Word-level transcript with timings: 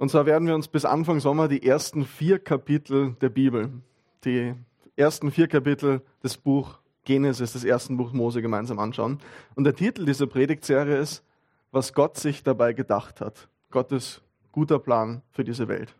Und 0.00 0.08
zwar 0.08 0.24
werden 0.24 0.48
wir 0.48 0.54
uns 0.54 0.66
bis 0.66 0.86
Anfang 0.86 1.20
Sommer 1.20 1.46
die 1.46 1.62
ersten 1.62 2.06
vier 2.06 2.38
Kapitel 2.38 3.16
der 3.20 3.28
Bibel, 3.28 3.70
die 4.24 4.54
ersten 4.96 5.30
vier 5.30 5.46
Kapitel 5.46 6.00
des 6.24 6.38
Buch 6.38 6.78
Genesis, 7.04 7.52
des 7.52 7.64
ersten 7.64 7.98
Buch 7.98 8.14
Mose 8.14 8.40
gemeinsam 8.40 8.78
anschauen. 8.78 9.18
Und 9.56 9.64
der 9.64 9.74
Titel 9.74 10.06
dieser 10.06 10.26
Predigtserie 10.26 10.96
ist, 10.96 11.22
was 11.70 11.92
Gott 11.92 12.16
sich 12.16 12.42
dabei 12.42 12.72
gedacht 12.72 13.20
hat. 13.20 13.50
Gottes 13.70 14.22
guter 14.52 14.78
Plan 14.78 15.20
für 15.32 15.44
diese 15.44 15.68
Welt. 15.68 15.94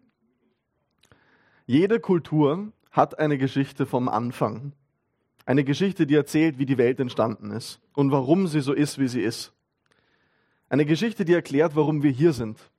Jede 1.66 2.00
Kultur 2.00 2.72
hat 2.90 3.18
eine 3.18 3.36
Geschichte 3.36 3.84
vom 3.84 4.08
Anfang. 4.08 4.72
Eine 5.44 5.62
Geschichte, 5.62 6.06
die 6.06 6.14
erzählt, 6.14 6.58
wie 6.58 6.64
die 6.64 6.78
Welt 6.78 7.00
entstanden 7.00 7.50
ist 7.50 7.82
und 7.92 8.12
warum 8.12 8.46
sie 8.46 8.62
so 8.62 8.72
ist, 8.72 8.98
wie 8.98 9.08
sie 9.08 9.20
ist. 9.20 9.52
Eine 10.70 10.86
Geschichte, 10.86 11.26
die 11.26 11.34
erklärt, 11.34 11.76
warum 11.76 12.02
wir 12.02 12.10
hier 12.10 12.32
sind, 12.32 12.70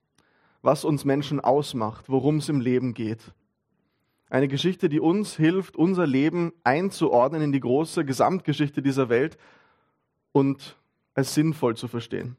was 0.61 0.85
uns 0.85 1.05
Menschen 1.05 1.39
ausmacht, 1.39 2.09
worum 2.09 2.37
es 2.37 2.49
im 2.49 2.61
Leben 2.61 2.93
geht. 2.93 3.33
Eine 4.29 4.47
Geschichte, 4.47 4.87
die 4.87 4.99
uns 4.99 5.35
hilft, 5.35 5.75
unser 5.75 6.07
Leben 6.07 6.53
einzuordnen 6.63 7.41
in 7.41 7.51
die 7.51 7.59
große 7.59 8.05
Gesamtgeschichte 8.05 8.81
dieser 8.81 9.09
Welt 9.09 9.37
und 10.31 10.77
als 11.13 11.33
sinnvoll 11.33 11.75
zu 11.75 11.87
verstehen. 11.87 12.37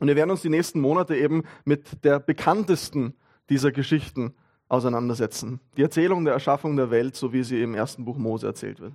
Und 0.00 0.08
wir 0.08 0.16
werden 0.16 0.30
uns 0.30 0.42
die 0.42 0.48
nächsten 0.48 0.80
Monate 0.80 1.16
eben 1.16 1.44
mit 1.64 2.04
der 2.04 2.18
bekanntesten 2.18 3.14
dieser 3.48 3.72
Geschichten 3.72 4.34
auseinandersetzen. 4.68 5.60
Die 5.76 5.82
Erzählung 5.82 6.24
der 6.24 6.34
Erschaffung 6.34 6.76
der 6.76 6.90
Welt, 6.90 7.16
so 7.16 7.32
wie 7.32 7.42
sie 7.42 7.62
im 7.62 7.74
ersten 7.74 8.04
Buch 8.04 8.18
Mose 8.18 8.46
erzählt 8.46 8.80
wird. 8.80 8.94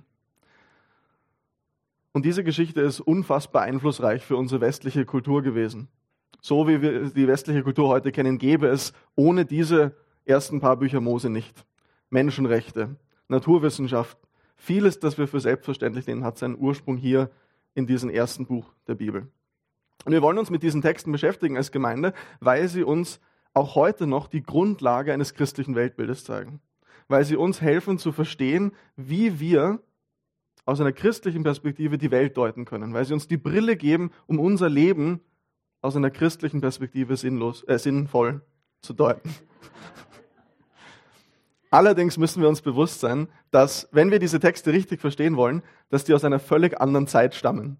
Und 2.12 2.24
diese 2.24 2.44
Geschichte 2.44 2.80
ist 2.80 3.00
unfassbar 3.00 3.62
einflussreich 3.62 4.24
für 4.24 4.36
unsere 4.36 4.60
westliche 4.60 5.04
Kultur 5.04 5.42
gewesen. 5.42 5.88
So 6.46 6.68
wie 6.68 6.82
wir 6.82 7.08
die 7.08 7.26
westliche 7.26 7.62
Kultur 7.62 7.88
heute 7.88 8.12
kennen, 8.12 8.36
gäbe 8.36 8.66
es 8.66 8.92
ohne 9.14 9.46
diese 9.46 9.96
ersten 10.26 10.60
paar 10.60 10.76
Bücher 10.76 11.00
Mose 11.00 11.30
nicht. 11.30 11.64
Menschenrechte, 12.10 12.96
Naturwissenschaft, 13.28 14.18
vieles, 14.54 14.98
das 14.98 15.16
wir 15.16 15.26
für 15.26 15.40
selbstverständlich 15.40 16.06
nehmen, 16.06 16.22
hat 16.22 16.36
seinen 16.36 16.58
Ursprung 16.58 16.98
hier 16.98 17.30
in 17.72 17.86
diesem 17.86 18.10
ersten 18.10 18.44
Buch 18.44 18.74
der 18.86 18.94
Bibel. 18.94 19.26
Und 20.04 20.12
wir 20.12 20.20
wollen 20.20 20.36
uns 20.36 20.50
mit 20.50 20.62
diesen 20.62 20.82
Texten 20.82 21.12
beschäftigen 21.12 21.56
als 21.56 21.72
Gemeinde, 21.72 22.12
weil 22.40 22.68
sie 22.68 22.82
uns 22.82 23.20
auch 23.54 23.74
heute 23.74 24.06
noch 24.06 24.28
die 24.28 24.42
Grundlage 24.42 25.14
eines 25.14 25.32
christlichen 25.32 25.74
Weltbildes 25.74 26.24
zeigen. 26.24 26.60
Weil 27.08 27.24
sie 27.24 27.36
uns 27.36 27.62
helfen 27.62 27.96
zu 27.96 28.12
verstehen, 28.12 28.72
wie 28.96 29.40
wir 29.40 29.80
aus 30.66 30.78
einer 30.78 30.92
christlichen 30.92 31.42
Perspektive 31.42 31.96
die 31.96 32.10
Welt 32.10 32.36
deuten 32.36 32.66
können. 32.66 32.92
Weil 32.92 33.06
sie 33.06 33.14
uns 33.14 33.28
die 33.28 33.38
Brille 33.38 33.78
geben, 33.78 34.10
um 34.26 34.38
unser 34.38 34.68
Leben 34.68 35.22
aus 35.84 35.96
einer 35.96 36.10
christlichen 36.10 36.62
Perspektive 36.62 37.14
sinnlos, 37.18 37.62
äh, 37.64 37.78
sinnvoll 37.78 38.40
zu 38.80 38.94
deuten. 38.94 39.34
Allerdings 41.70 42.16
müssen 42.16 42.40
wir 42.40 42.48
uns 42.48 42.62
bewusst 42.62 43.00
sein, 43.00 43.28
dass, 43.50 43.86
wenn 43.92 44.10
wir 44.10 44.18
diese 44.18 44.40
Texte 44.40 44.72
richtig 44.72 45.02
verstehen 45.02 45.36
wollen, 45.36 45.62
dass 45.90 46.04
die 46.04 46.14
aus 46.14 46.24
einer 46.24 46.38
völlig 46.38 46.80
anderen 46.80 47.06
Zeit 47.06 47.34
stammen 47.34 47.76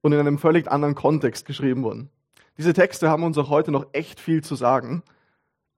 und 0.00 0.12
in 0.12 0.18
einem 0.18 0.38
völlig 0.38 0.68
anderen 0.68 0.96
Kontext 0.96 1.46
geschrieben 1.46 1.84
wurden. 1.84 2.10
Diese 2.58 2.72
Texte 2.72 3.08
haben 3.08 3.22
uns 3.22 3.38
auch 3.38 3.48
heute 3.48 3.70
noch 3.70 3.86
echt 3.92 4.18
viel 4.18 4.42
zu 4.42 4.56
sagen, 4.56 5.04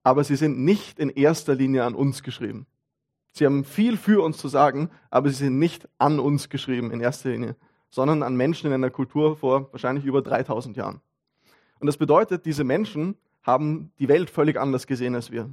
aber 0.01 0.23
sie 0.23 0.37
sind 0.37 0.57
nicht 0.57 0.97
in 0.97 1.09
erster 1.09 1.53
Linie 1.53 1.83
an 1.83 1.93
uns 1.93 2.23
geschrieben. 2.23 2.65
Sie 3.31 3.45
haben 3.45 3.63
viel 3.63 3.97
für 3.97 4.23
uns 4.23 4.39
zu 4.39 4.47
sagen, 4.47 4.89
aber 5.11 5.29
sie 5.29 5.35
sind 5.45 5.59
nicht 5.59 5.87
an 5.99 6.19
uns 6.19 6.49
geschrieben 6.49 6.89
in 6.89 6.99
erster 6.99 7.29
Linie, 7.29 7.55
sondern 7.91 8.23
an 8.23 8.35
Menschen 8.35 8.65
in 8.65 8.73
einer 8.73 8.89
Kultur 8.89 9.35
vor 9.35 9.71
wahrscheinlich 9.71 10.05
über 10.05 10.23
3000 10.23 10.75
Jahren. 10.75 10.99
Und 11.79 11.87
das 11.87 11.97
bedeutet, 11.97 12.45
diese 12.45 12.63
Menschen 12.63 13.15
haben 13.43 13.91
die 13.99 14.07
Welt 14.07 14.29
völlig 14.29 14.57
anders 14.57 14.87
gesehen 14.87 15.15
als 15.15 15.31
wir. 15.31 15.49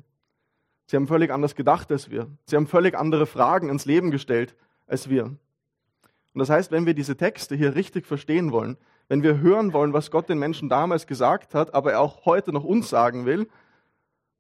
Sie 0.87 0.97
haben 0.97 1.07
völlig 1.07 1.31
anders 1.31 1.55
gedacht 1.55 1.91
als 1.91 2.11
wir. 2.11 2.29
Sie 2.45 2.57
haben 2.57 2.67
völlig 2.67 2.97
andere 2.97 3.27
Fragen 3.27 3.69
ins 3.69 3.87
Leben 3.87 4.11
gestellt 4.11 4.55
als 4.87 5.09
wir. 5.09 5.25
Und 5.25 6.41
das 6.41 6.51
heißt, 6.51 6.73
wenn 6.73 6.87
wir 6.87 6.95
diese 6.95 7.17
Texte 7.17 7.55
hier 7.55 7.75
richtig 7.75 8.07
verstehen 8.07 8.53
wollen, 8.53 8.77
wenn 9.09 9.23
wir 9.23 9.39
hören 9.39 9.73
wollen, 9.73 9.93
was 9.93 10.11
Gott 10.11 10.29
den 10.29 10.39
Menschen 10.39 10.69
damals 10.69 11.07
gesagt 11.07 11.55
hat, 11.55 11.75
aber 11.75 11.93
er 11.93 12.01
auch 12.01 12.25
heute 12.25 12.53
noch 12.53 12.65
uns 12.65 12.89
sagen 12.89 13.25
will, 13.25 13.49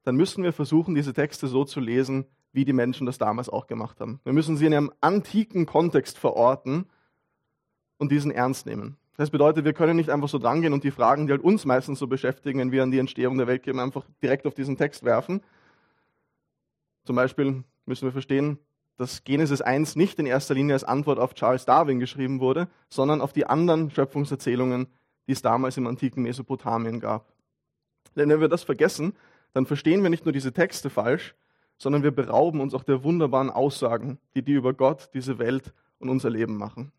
dann 0.02 0.16
müssen 0.16 0.42
wir 0.42 0.52
versuchen, 0.52 0.94
diese 0.94 1.14
Texte 1.14 1.46
so 1.46 1.64
zu 1.64 1.80
lesen, 1.80 2.26
wie 2.52 2.64
die 2.64 2.72
Menschen 2.72 3.06
das 3.06 3.18
damals 3.18 3.48
auch 3.48 3.66
gemacht 3.66 4.00
haben. 4.00 4.20
Wir 4.24 4.32
müssen 4.32 4.56
sie 4.56 4.66
in 4.66 4.74
einem 4.74 4.92
antiken 5.00 5.66
Kontext 5.66 6.18
verorten 6.18 6.86
und 7.98 8.12
diesen 8.12 8.30
ernst 8.30 8.66
nehmen. 8.66 8.96
Das 9.16 9.30
bedeutet, 9.30 9.64
wir 9.64 9.72
können 9.72 9.96
nicht 9.96 10.10
einfach 10.10 10.28
so 10.28 10.38
drangehen 10.38 10.72
und 10.72 10.82
die 10.82 10.90
Fragen, 10.90 11.26
die 11.26 11.32
halt 11.32 11.42
uns 11.42 11.64
meistens 11.64 11.98
so 11.98 12.06
beschäftigen, 12.06 12.58
wenn 12.58 12.72
wir 12.72 12.82
an 12.82 12.90
die 12.90 12.98
Entstehung 12.98 13.38
der 13.38 13.46
Welt 13.46 13.62
gehen, 13.62 13.78
einfach 13.78 14.04
direkt 14.22 14.46
auf 14.46 14.54
diesen 14.54 14.76
Text 14.76 15.04
werfen, 15.04 15.40
zum 17.04 17.16
Beispiel 17.16 17.62
müssen 17.84 18.06
wir 18.06 18.12
verstehen, 18.12 18.58
dass 18.96 19.24
Genesis 19.24 19.60
1 19.60 19.96
nicht 19.96 20.18
in 20.18 20.26
erster 20.26 20.54
Linie 20.54 20.74
als 20.74 20.84
Antwort 20.84 21.18
auf 21.18 21.34
Charles 21.34 21.64
Darwin 21.64 22.00
geschrieben 22.00 22.40
wurde, 22.40 22.68
sondern 22.88 23.20
auf 23.20 23.32
die 23.32 23.46
anderen 23.46 23.90
Schöpfungserzählungen, 23.90 24.86
die 25.26 25.32
es 25.32 25.42
damals 25.42 25.76
im 25.76 25.86
antiken 25.86 26.22
Mesopotamien 26.22 27.00
gab. 27.00 27.32
Denn 28.16 28.28
wenn 28.28 28.40
wir 28.40 28.48
das 28.48 28.62
vergessen, 28.62 29.14
dann 29.52 29.66
verstehen 29.66 30.02
wir 30.02 30.10
nicht 30.10 30.24
nur 30.24 30.32
diese 30.32 30.52
Texte 30.52 30.90
falsch, 30.90 31.34
sondern 31.76 32.02
wir 32.02 32.12
berauben 32.12 32.60
uns 32.60 32.72
auch 32.74 32.84
der 32.84 33.02
wunderbaren 33.02 33.50
Aussagen, 33.50 34.18
die 34.34 34.42
die 34.42 34.52
über 34.52 34.72
Gott, 34.72 35.10
diese 35.12 35.38
Welt 35.38 35.74
und 35.98 36.08
unser 36.08 36.30
Leben 36.30 36.56
machen. 36.56 36.92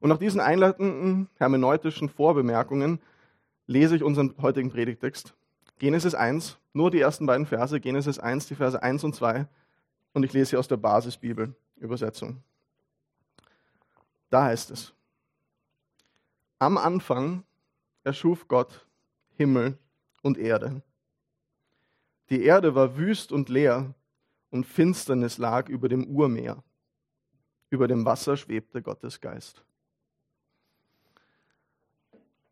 Und 0.00 0.10
nach 0.10 0.18
diesen 0.18 0.40
einleitenden 0.40 1.28
hermeneutischen 1.36 2.08
Vorbemerkungen 2.08 3.00
lese 3.66 3.96
ich 3.96 4.02
unseren 4.02 4.34
heutigen 4.40 4.70
Predigtext 4.70 5.34
Genesis 5.78 6.14
1, 6.14 6.58
nur 6.72 6.90
die 6.90 7.00
ersten 7.00 7.26
beiden 7.26 7.46
Verse, 7.46 7.78
Genesis 7.80 8.18
1, 8.18 8.46
die 8.46 8.56
Verse 8.56 8.82
1 8.82 9.04
und 9.04 9.14
2. 9.14 9.46
Und 10.12 10.24
ich 10.24 10.32
lese 10.32 10.50
hier 10.50 10.58
aus 10.58 10.68
der 10.68 10.76
Basisbibel-Übersetzung. 10.76 12.42
Da 14.30 14.44
heißt 14.44 14.70
es, 14.70 14.92
am 16.58 16.76
Anfang 16.76 17.44
erschuf 18.02 18.48
Gott 18.48 18.86
Himmel 19.36 19.78
und 20.22 20.36
Erde. 20.36 20.82
Die 22.30 22.42
Erde 22.42 22.74
war 22.74 22.96
wüst 22.96 23.30
und 23.30 23.48
leer 23.48 23.94
und 24.50 24.64
Finsternis 24.64 25.38
lag 25.38 25.68
über 25.68 25.88
dem 25.88 26.08
Urmeer. 26.08 26.62
Über 27.70 27.86
dem 27.86 28.04
Wasser 28.04 28.36
schwebte 28.36 28.82
Gottes 28.82 29.20
Geist. 29.20 29.62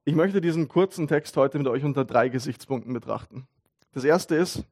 Ich 0.09 0.15
möchte 0.15 0.41
diesen 0.41 0.69
kurzen 0.69 1.09
Text 1.09 1.37
heute 1.37 1.59
mit 1.59 1.67
euch 1.67 1.83
unter 1.83 2.05
drei 2.05 2.28
Gesichtspunkten 2.28 2.93
betrachten. 2.93 3.49
Das 3.91 4.05
erste 4.05 4.37
ist, 4.37 4.62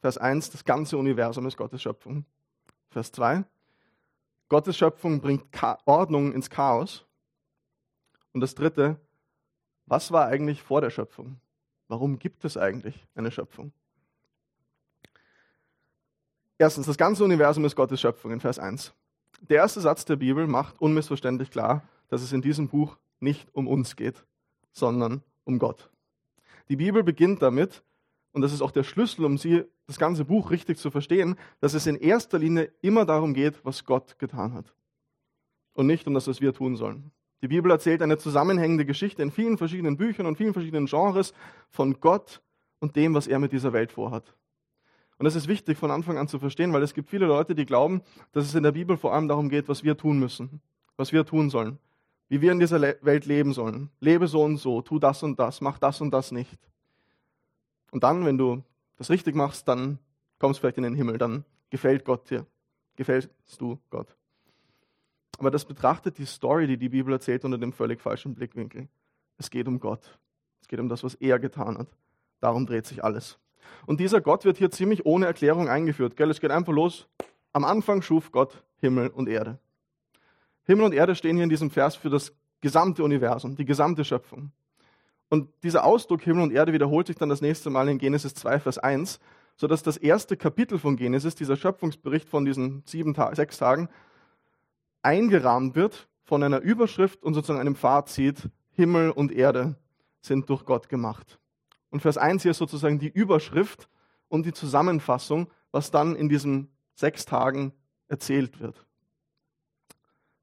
Vers 0.00 0.18
1, 0.18 0.50
das 0.50 0.64
ganze 0.64 0.98
Universum 0.98 1.46
ist 1.46 1.56
Gottes 1.56 1.80
Schöpfung. 1.80 2.24
Vers 2.90 3.12
2, 3.12 3.44
Gottes 4.48 4.76
Schöpfung 4.76 5.20
bringt 5.20 5.44
Ordnung 5.84 6.32
ins 6.32 6.50
Chaos. 6.50 7.04
Und 8.32 8.40
das 8.40 8.56
dritte, 8.56 8.98
was 9.86 10.10
war 10.10 10.26
eigentlich 10.26 10.60
vor 10.60 10.80
der 10.80 10.90
Schöpfung? 10.90 11.38
Warum 11.86 12.18
gibt 12.18 12.44
es 12.44 12.56
eigentlich 12.56 13.06
eine 13.14 13.30
Schöpfung? 13.30 13.70
Erstens, 16.58 16.86
das 16.86 16.96
ganze 16.96 17.22
Universum 17.22 17.64
ist 17.64 17.76
Gottes 17.76 18.00
Schöpfung 18.00 18.32
in 18.32 18.40
Vers 18.40 18.58
1. 18.58 18.92
Der 19.40 19.58
erste 19.58 19.80
Satz 19.80 20.04
der 20.04 20.16
Bibel 20.16 20.48
macht 20.48 20.80
unmissverständlich 20.80 21.52
klar, 21.52 21.88
dass 22.08 22.22
es 22.22 22.32
in 22.32 22.42
diesem 22.42 22.68
Buch 22.68 22.98
nicht 23.20 23.54
um 23.54 23.68
uns 23.68 23.94
geht, 23.94 24.24
sondern 24.74 25.22
um 25.44 25.58
Gott. 25.58 25.90
Die 26.68 26.76
Bibel 26.76 27.02
beginnt 27.02 27.40
damit, 27.40 27.82
und 28.32 28.42
das 28.42 28.52
ist 28.52 28.60
auch 28.60 28.72
der 28.72 28.82
Schlüssel, 28.82 29.24
um 29.24 29.38
sie, 29.38 29.64
das 29.86 29.98
ganze 29.98 30.24
Buch 30.24 30.50
richtig 30.50 30.78
zu 30.78 30.90
verstehen, 30.90 31.36
dass 31.60 31.74
es 31.74 31.86
in 31.86 31.96
erster 31.96 32.38
Linie 32.38 32.72
immer 32.82 33.04
darum 33.04 33.32
geht, 33.32 33.64
was 33.64 33.84
Gott 33.84 34.18
getan 34.18 34.52
hat. 34.54 34.74
Und 35.74 35.86
nicht 35.86 36.06
um 36.06 36.14
das, 36.14 36.26
was 36.26 36.40
wir 36.40 36.52
tun 36.52 36.76
sollen. 36.76 37.10
Die 37.42 37.48
Bibel 37.48 37.70
erzählt 37.70 38.00
eine 38.02 38.18
zusammenhängende 38.18 38.86
Geschichte 38.86 39.22
in 39.22 39.30
vielen 39.30 39.58
verschiedenen 39.58 39.96
Büchern 39.96 40.26
und 40.26 40.36
vielen 40.36 40.52
verschiedenen 40.52 40.86
Genres 40.86 41.34
von 41.68 42.00
Gott 42.00 42.40
und 42.80 42.96
dem, 42.96 43.14
was 43.14 43.26
er 43.26 43.38
mit 43.38 43.52
dieser 43.52 43.72
Welt 43.72 43.92
vorhat. 43.92 44.34
Und 45.18 45.24
das 45.24 45.36
ist 45.36 45.46
wichtig 45.46 45.78
von 45.78 45.90
Anfang 45.90 46.18
an 46.18 46.26
zu 46.26 46.38
verstehen, 46.38 46.72
weil 46.72 46.82
es 46.82 46.94
gibt 46.94 47.10
viele 47.10 47.26
Leute, 47.26 47.54
die 47.54 47.66
glauben, 47.66 48.02
dass 48.32 48.46
es 48.46 48.54
in 48.54 48.62
der 48.62 48.72
Bibel 48.72 48.96
vor 48.96 49.12
allem 49.12 49.28
darum 49.28 49.48
geht, 49.48 49.68
was 49.68 49.84
wir 49.84 49.96
tun 49.96 50.18
müssen, 50.18 50.60
was 50.96 51.12
wir 51.12 51.24
tun 51.24 51.50
sollen 51.50 51.78
wie 52.28 52.40
wir 52.40 52.52
in 52.52 52.60
dieser 52.60 52.80
Welt 52.80 53.26
leben 53.26 53.52
sollen. 53.52 53.90
Lebe 54.00 54.26
so 54.26 54.42
und 54.42 54.56
so, 54.56 54.82
tu 54.82 54.98
das 54.98 55.22
und 55.22 55.38
das, 55.38 55.60
mach 55.60 55.78
das 55.78 56.00
und 56.00 56.10
das 56.10 56.32
nicht. 56.32 56.58
Und 57.90 58.02
dann, 58.02 58.24
wenn 58.24 58.38
du 58.38 58.62
das 58.96 59.10
richtig 59.10 59.34
machst, 59.34 59.68
dann 59.68 59.98
kommst 60.38 60.58
du 60.58 60.60
vielleicht 60.62 60.78
in 60.78 60.84
den 60.84 60.94
Himmel, 60.94 61.18
dann 61.18 61.44
gefällt 61.70 62.04
Gott 62.04 62.28
dir, 62.30 62.46
gefällst 62.96 63.30
du 63.58 63.78
Gott. 63.90 64.16
Aber 65.38 65.50
das 65.50 65.64
betrachtet 65.64 66.18
die 66.18 66.26
Story, 66.26 66.66
die 66.66 66.76
die 66.76 66.88
Bibel 66.88 67.12
erzählt, 67.12 67.44
unter 67.44 67.58
dem 67.58 67.72
völlig 67.72 68.00
falschen 68.00 68.34
Blickwinkel. 68.34 68.88
Es 69.36 69.50
geht 69.50 69.66
um 69.66 69.80
Gott. 69.80 70.18
Es 70.60 70.68
geht 70.68 70.80
um 70.80 70.88
das, 70.88 71.02
was 71.02 71.14
er 71.14 71.38
getan 71.38 71.78
hat. 71.78 71.88
Darum 72.40 72.66
dreht 72.66 72.86
sich 72.86 73.02
alles. 73.02 73.38
Und 73.86 74.00
dieser 74.00 74.20
Gott 74.20 74.44
wird 74.44 74.58
hier 74.58 74.70
ziemlich 74.70 75.04
ohne 75.06 75.26
Erklärung 75.26 75.68
eingeführt. 75.68 76.16
Gell? 76.16 76.30
Es 76.30 76.40
geht 76.40 76.50
einfach 76.50 76.72
los. 76.72 77.08
Am 77.52 77.64
Anfang 77.64 78.02
schuf 78.02 78.32
Gott 78.32 78.62
Himmel 78.80 79.08
und 79.08 79.28
Erde. 79.28 79.58
Himmel 80.64 80.86
und 80.86 80.94
Erde 80.94 81.14
stehen 81.14 81.36
hier 81.36 81.44
in 81.44 81.50
diesem 81.50 81.70
Vers 81.70 81.96
für 81.96 82.10
das 82.10 82.32
gesamte 82.60 83.04
Universum, 83.04 83.56
die 83.56 83.64
gesamte 83.64 84.04
Schöpfung. 84.04 84.52
Und 85.28 85.48
dieser 85.62 85.84
Ausdruck 85.84 86.22
Himmel 86.22 86.42
und 86.42 86.52
Erde 86.52 86.72
wiederholt 86.72 87.06
sich 87.06 87.16
dann 87.16 87.28
das 87.28 87.40
nächste 87.40 87.70
Mal 87.70 87.88
in 87.88 87.98
Genesis 87.98 88.34
2, 88.34 88.60
Vers 88.60 88.78
1, 88.78 89.20
sodass 89.56 89.82
das 89.82 89.96
erste 89.96 90.36
Kapitel 90.36 90.78
von 90.78 90.96
Genesis, 90.96 91.34
dieser 91.34 91.56
Schöpfungsbericht 91.56 92.28
von 92.28 92.44
diesen 92.44 92.82
sieben, 92.86 93.14
sechs 93.32 93.58
Tagen, 93.58 93.88
eingerahmt 95.02 95.74
wird 95.74 96.08
von 96.22 96.42
einer 96.42 96.60
Überschrift 96.60 97.22
und 97.22 97.34
sozusagen 97.34 97.60
einem 97.60 97.76
Fazit, 97.76 98.48
Himmel 98.72 99.10
und 99.10 99.30
Erde 99.32 99.76
sind 100.20 100.48
durch 100.48 100.64
Gott 100.64 100.88
gemacht. 100.88 101.38
Und 101.90 102.00
Vers 102.00 102.18
1 102.18 102.42
hier 102.42 102.50
ist 102.52 102.58
sozusagen 102.58 102.98
die 102.98 103.10
Überschrift 103.10 103.88
und 104.28 104.46
die 104.46 104.52
Zusammenfassung, 104.52 105.50
was 105.70 105.90
dann 105.90 106.16
in 106.16 106.28
diesen 106.28 106.70
sechs 106.94 107.24
Tagen 107.24 107.72
erzählt 108.08 108.60
wird. 108.60 108.84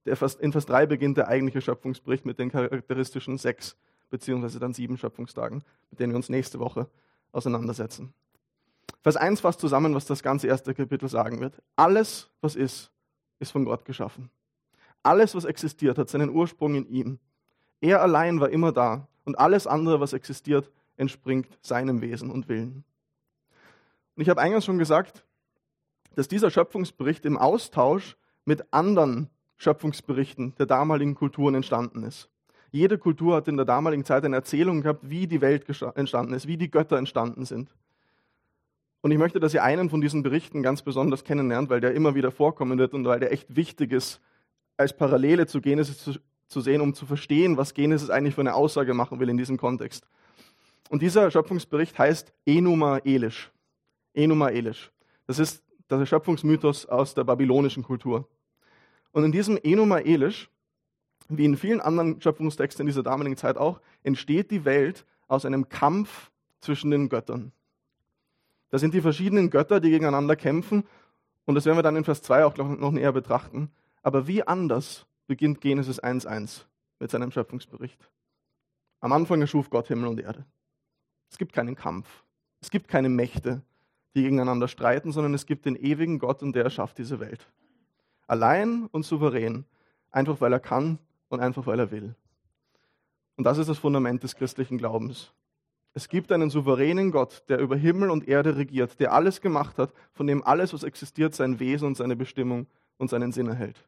In 0.06 0.52
Vers 0.52 0.66
3 0.66 0.86
beginnt 0.88 1.18
der 1.18 1.28
eigentliche 1.28 1.62
Schöpfungsbericht 1.62 2.26
mit 2.26 2.40
den 2.40 2.52
charakteristischen 2.52 3.38
sechs 3.38 3.78
beziehungsweise 4.12 4.60
dann 4.60 4.74
sieben 4.74 4.98
Schöpfungstagen, 4.98 5.64
mit 5.90 6.00
denen 6.00 6.12
wir 6.12 6.18
uns 6.18 6.30
nächste 6.30 6.60
Woche 6.60 6.88
auseinandersetzen. 7.32 8.14
Vers 9.02 9.16
1 9.16 9.40
fasst 9.40 9.60
zusammen, 9.60 9.96
was 9.96 10.06
das 10.06 10.22
ganze 10.22 10.48
erste 10.48 10.76
Kapitel 10.76 11.10
sagen 11.10 11.40
wird. 11.40 11.60
Alles, 11.76 12.30
was 12.42 12.56
ist, 12.56 12.92
ist 13.40 13.52
von 13.52 13.66
Gott 13.66 13.86
geschaffen. 13.86 14.30
Alles, 15.02 15.34
was 15.34 15.46
existiert, 15.46 15.98
hat 15.98 16.10
seinen 16.10 16.30
Ursprung 16.30 16.76
in 16.76 16.88
ihm. 16.88 17.20
Er 17.80 18.02
allein 18.02 18.40
war 18.40 18.50
immer 18.50 18.72
da 18.72 19.08
und 19.24 19.40
alles 19.40 19.66
andere, 19.66 20.00
was 20.00 20.14
existiert, 20.14 20.70
entspringt 20.98 21.58
seinem 21.62 22.02
Wesen 22.02 22.30
und 22.30 22.48
Willen. 22.48 22.84
Und 24.16 24.22
ich 24.22 24.30
habe 24.30 24.42
eingangs 24.42 24.66
schon 24.66 24.78
gesagt, 24.78 25.24
dass 26.14 26.28
dieser 26.28 26.52
Schöpfungsbericht 26.52 27.26
im 27.26 27.38
Austausch 27.38 28.18
mit 28.46 28.72
anderen 28.72 29.30
Schöpfungsberichten 29.62 30.56
der 30.58 30.66
damaligen 30.66 31.14
Kulturen 31.14 31.54
entstanden 31.54 32.02
ist. 32.02 32.30
Jede 32.72 32.98
Kultur 32.98 33.36
hat 33.36 33.48
in 33.48 33.58
der 33.58 33.66
damaligen 33.66 34.04
Zeit 34.06 34.26
eine 34.26 34.36
Erzählung 34.36 34.82
gehabt, 34.82 35.08
wie 35.08 35.28
die 35.28 35.40
Welt 35.40 35.66
entstanden 35.94 36.34
ist, 36.34 36.48
wie 36.48 36.58
die 36.58 36.72
Götter 36.72 36.98
entstanden 36.98 37.46
sind. 37.46 37.70
Und 39.02 39.12
ich 39.12 39.20
möchte, 39.20 39.40
dass 39.40 39.54
ihr 39.54 39.64
einen 39.64 39.92
von 39.92 40.02
diesen 40.02 40.24
Berichten 40.24 40.64
ganz 40.64 40.82
besonders 40.82 41.24
kennenlernt, 41.24 41.70
weil 41.70 41.80
der 41.80 41.94
immer 41.94 42.16
wieder 42.16 42.32
vorkommen 42.32 42.80
wird 42.80 42.96
und 42.96 43.06
weil 43.06 43.20
der 43.20 43.32
echt 43.32 43.56
wichtig 43.56 43.92
ist, 43.92 44.20
als 44.78 44.98
Parallele 44.98 45.46
zu 45.46 45.62
Genesis 45.62 46.04
zu, 46.04 46.14
zu 46.48 46.62
sehen, 46.62 46.82
um 46.82 46.96
zu 46.96 47.06
verstehen, 47.06 47.56
was 47.56 47.76
Genesis 47.76 48.10
eigentlich 48.10 48.34
für 48.34 48.42
eine 48.42 48.56
Aussage 48.56 48.96
machen 48.96 49.20
will 49.20 49.30
in 49.30 49.38
diesem 49.38 49.58
Kontext. 49.58 50.08
Und 50.90 51.04
dieser 51.04 51.30
Schöpfungsbericht 51.30 52.00
heißt 52.00 52.34
Enuma 52.48 52.98
Elish. 53.00 53.52
Enuma 54.16 54.50
Elish. 54.50 54.92
Das 55.28 55.38
ist 55.38 55.64
der 55.88 56.04
Schöpfungsmythos 56.08 56.88
aus 56.88 57.14
der 57.14 57.26
babylonischen 57.26 57.84
Kultur. 57.84 58.28
Und 59.12 59.24
in 59.24 59.32
diesem 59.32 59.58
Enuma 59.58 60.00
Elish 60.00 60.50
wie 61.38 61.46
in 61.46 61.58
vielen 61.58 61.82
anderen 61.82 62.22
Schöpfungstexten 62.22 62.84
in 62.84 62.88
dieser 62.88 63.04
damaligen 63.04 63.38
Zeit 63.38 63.58
auch, 63.58 63.80
entsteht 64.04 64.52
die 64.52 64.66
Welt 64.66 65.06
aus 65.28 65.46
einem 65.46 65.70
Kampf 65.70 66.32
zwischen 66.60 66.92
den 66.92 67.10
Göttern. 67.10 67.52
Da 68.70 68.80
sind 68.80 68.94
die 68.94 69.02
verschiedenen 69.02 69.50
Götter, 69.50 69.80
die 69.80 69.90
gegeneinander 69.90 70.36
kämpfen, 70.36 70.84
und 71.46 71.56
das 71.56 71.66
werden 71.66 71.78
wir 71.78 71.84
dann 71.84 71.96
in 71.96 72.04
Vers 72.04 72.22
2 72.22 72.46
auch 72.46 72.56
noch 72.56 72.92
näher 72.92 73.12
betrachten. 73.12 73.72
Aber 74.04 74.28
wie 74.28 74.44
anders 74.44 75.06
beginnt 75.28 75.60
Genesis 75.60 76.02
1.1 76.02 76.66
mit 77.00 77.10
seinem 77.10 77.32
Schöpfungsbericht? 77.32 78.10
Am 79.00 79.12
Anfang 79.12 79.42
erschuf 79.42 79.70
Gott 79.70 79.88
Himmel 79.88 80.08
und 80.08 80.20
Erde. 80.20 80.46
Es 81.30 81.38
gibt 81.38 81.52
keinen 81.54 81.76
Kampf. 81.76 82.24
Es 82.62 82.70
gibt 82.70 82.88
keine 82.88 83.10
Mächte, 83.10 83.64
die 84.14 84.22
gegeneinander 84.22 84.68
streiten, 84.68 85.12
sondern 85.12 85.34
es 85.34 85.48
gibt 85.48 85.66
den 85.66 85.76
ewigen 85.76 86.20
Gott 86.20 86.44
und 86.44 86.54
der 86.54 86.64
erschafft 86.64 87.00
diese 87.00 87.20
Welt. 87.20 87.48
Allein 88.32 88.88
und 88.94 89.04
souverän, 89.04 89.66
einfach 90.10 90.40
weil 90.40 90.54
er 90.54 90.62
kann 90.62 91.00
und 91.28 91.42
einfach 91.42 91.68
weil 91.68 91.80
er 91.80 91.92
will. 91.92 92.16
Und 93.36 93.44
das 93.44 93.58
ist 93.58 93.68
das 93.68 93.78
Fundament 93.78 94.24
des 94.24 94.38
christlichen 94.38 94.78
Glaubens. 94.78 95.34
Es 95.94 96.08
gibt 96.08 96.32
einen 96.32 96.50
souveränen 96.50 97.12
Gott, 97.12 97.44
der 97.50 97.60
über 97.60 97.76
Himmel 97.76 98.10
und 98.10 98.30
Erde 98.30 98.56
regiert, 98.56 99.02
der 99.02 99.12
alles 99.12 99.42
gemacht 99.42 99.78
hat, 99.78 99.92
von 100.14 100.28
dem 100.28 100.46
alles, 100.46 100.72
was 100.72 100.84
existiert, 100.84 101.36
sein 101.36 101.60
Wesen 101.60 101.88
und 101.88 101.98
seine 101.98 102.16
Bestimmung 102.16 102.68
und 102.98 103.10
seinen 103.10 103.34
Sinn 103.34 103.50
erhält. 103.50 103.86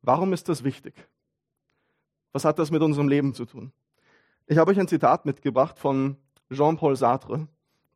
Warum 0.00 0.32
ist 0.32 0.48
das 0.48 0.64
wichtig? 0.64 0.94
Was 2.32 2.44
hat 2.44 2.58
das 2.58 2.72
mit 2.72 2.82
unserem 2.82 3.06
Leben 3.06 3.34
zu 3.34 3.44
tun? 3.44 3.70
Ich 4.48 4.58
habe 4.58 4.72
euch 4.72 4.80
ein 4.80 4.88
Zitat 4.88 5.26
mitgebracht 5.26 5.78
von 5.78 6.16
Jean-Paul 6.50 6.96
Sartre, 6.96 7.46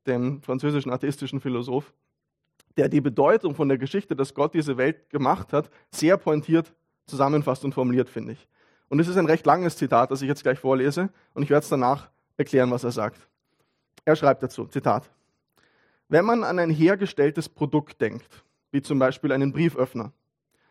dem 0.06 0.40
französischen 0.42 0.92
atheistischen 0.92 1.40
Philosoph, 1.40 1.92
der 2.76 2.88
die 2.88 3.00
Bedeutung 3.00 3.54
von 3.54 3.68
der 3.68 3.78
Geschichte, 3.78 4.14
dass 4.14 4.34
Gott 4.34 4.54
diese 4.54 4.76
Welt 4.76 5.08
gemacht 5.10 5.52
hat, 5.52 5.70
sehr 5.90 6.16
pointiert 6.16 6.74
zusammenfasst 7.06 7.64
und 7.64 7.72
formuliert, 7.72 8.08
finde 8.08 8.32
ich. 8.32 8.48
Und 8.88 9.00
es 9.00 9.08
ist 9.08 9.16
ein 9.16 9.26
recht 9.26 9.46
langes 9.46 9.76
Zitat, 9.76 10.10
das 10.10 10.22
ich 10.22 10.28
jetzt 10.28 10.42
gleich 10.42 10.58
vorlese, 10.58 11.08
und 11.34 11.42
ich 11.42 11.50
werde 11.50 11.62
es 11.62 11.68
danach 11.68 12.10
erklären, 12.36 12.70
was 12.70 12.84
er 12.84 12.92
sagt. 12.92 13.28
Er 14.04 14.16
schreibt 14.16 14.42
dazu, 14.42 14.66
Zitat, 14.66 15.10
wenn 16.08 16.24
man 16.24 16.44
an 16.44 16.58
ein 16.58 16.70
hergestelltes 16.70 17.48
Produkt 17.48 18.00
denkt, 18.00 18.44
wie 18.70 18.82
zum 18.82 18.98
Beispiel 18.98 19.32
einen 19.32 19.52
Brieföffner, 19.52 20.12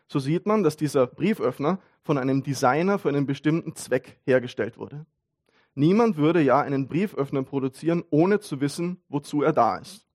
so 0.08 0.18
sieht 0.18 0.46
man, 0.46 0.62
dass 0.62 0.76
dieser 0.76 1.06
Brieföffner 1.06 1.78
von 2.02 2.16
einem 2.16 2.42
Designer 2.42 2.98
für 2.98 3.08
einen 3.08 3.26
bestimmten 3.26 3.74
Zweck 3.74 4.18
hergestellt 4.24 4.78
wurde. 4.78 5.04
Niemand 5.74 6.16
würde 6.16 6.40
ja 6.40 6.60
einen 6.60 6.86
Brieföffner 6.86 7.42
produzieren, 7.42 8.04
ohne 8.10 8.40
zu 8.40 8.60
wissen, 8.60 9.02
wozu 9.08 9.42
er 9.42 9.52
da 9.52 9.76
ist. 9.76 10.05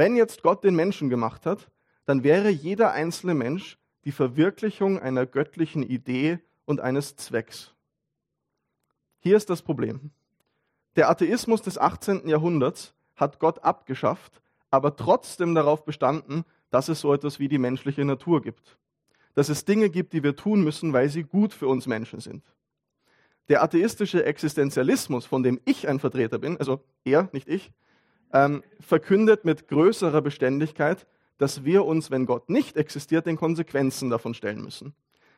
Wenn 0.00 0.16
jetzt 0.16 0.42
Gott 0.42 0.64
den 0.64 0.76
Menschen 0.76 1.10
gemacht 1.10 1.44
hat, 1.44 1.70
dann 2.06 2.24
wäre 2.24 2.48
jeder 2.48 2.92
einzelne 2.92 3.34
Mensch 3.34 3.76
die 4.06 4.12
Verwirklichung 4.12 4.98
einer 4.98 5.26
göttlichen 5.26 5.82
Idee 5.82 6.38
und 6.64 6.80
eines 6.80 7.16
Zwecks. 7.16 7.74
Hier 9.18 9.36
ist 9.36 9.50
das 9.50 9.60
Problem. 9.60 10.10
Der 10.96 11.10
Atheismus 11.10 11.60
des 11.60 11.76
18. 11.76 12.26
Jahrhunderts 12.26 12.94
hat 13.14 13.40
Gott 13.40 13.62
abgeschafft, 13.62 14.40
aber 14.70 14.96
trotzdem 14.96 15.54
darauf 15.54 15.84
bestanden, 15.84 16.46
dass 16.70 16.88
es 16.88 17.00
so 17.00 17.12
etwas 17.12 17.38
wie 17.38 17.48
die 17.48 17.58
menschliche 17.58 18.06
Natur 18.06 18.40
gibt. 18.40 18.78
Dass 19.34 19.50
es 19.50 19.66
Dinge 19.66 19.90
gibt, 19.90 20.14
die 20.14 20.22
wir 20.22 20.34
tun 20.34 20.64
müssen, 20.64 20.94
weil 20.94 21.10
sie 21.10 21.24
gut 21.24 21.52
für 21.52 21.68
uns 21.68 21.86
Menschen 21.86 22.20
sind. 22.20 22.42
Der 23.50 23.62
atheistische 23.62 24.24
Existenzialismus, 24.24 25.26
von 25.26 25.42
dem 25.42 25.60
ich 25.66 25.88
ein 25.88 26.00
Vertreter 26.00 26.38
bin, 26.38 26.56
also 26.56 26.82
er, 27.04 27.28
nicht 27.34 27.48
ich, 27.48 27.70
ähm, 28.32 28.62
verkündet 28.80 29.44
mit 29.44 29.68
größerer 29.68 30.22
Beständigkeit, 30.22 31.06
dass 31.38 31.64
wir 31.64 31.84
uns, 31.84 32.10
wenn 32.10 32.26
Gott 32.26 32.50
nicht 32.50 32.76
existiert, 32.76 33.26
den 33.26 33.36
Konsequenzen 33.36 34.10
davon 34.10 34.34
stellen 34.34 34.62
müssen. 34.62 34.94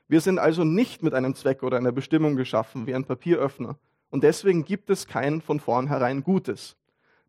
Wir 0.08 0.20
sind 0.20 0.38
also 0.38 0.64
nicht 0.64 1.02
mit 1.02 1.14
einem 1.14 1.34
Zweck 1.34 1.62
oder 1.62 1.76
einer 1.76 1.92
Bestimmung 1.92 2.36
geschaffen, 2.36 2.86
wie 2.86 2.94
ein 2.94 3.04
Papieröffner. 3.04 3.76
Und 4.10 4.24
deswegen 4.24 4.64
gibt 4.64 4.90
es 4.90 5.06
kein 5.06 5.40
von 5.40 5.60
vornherein 5.60 6.22
Gutes. 6.22 6.76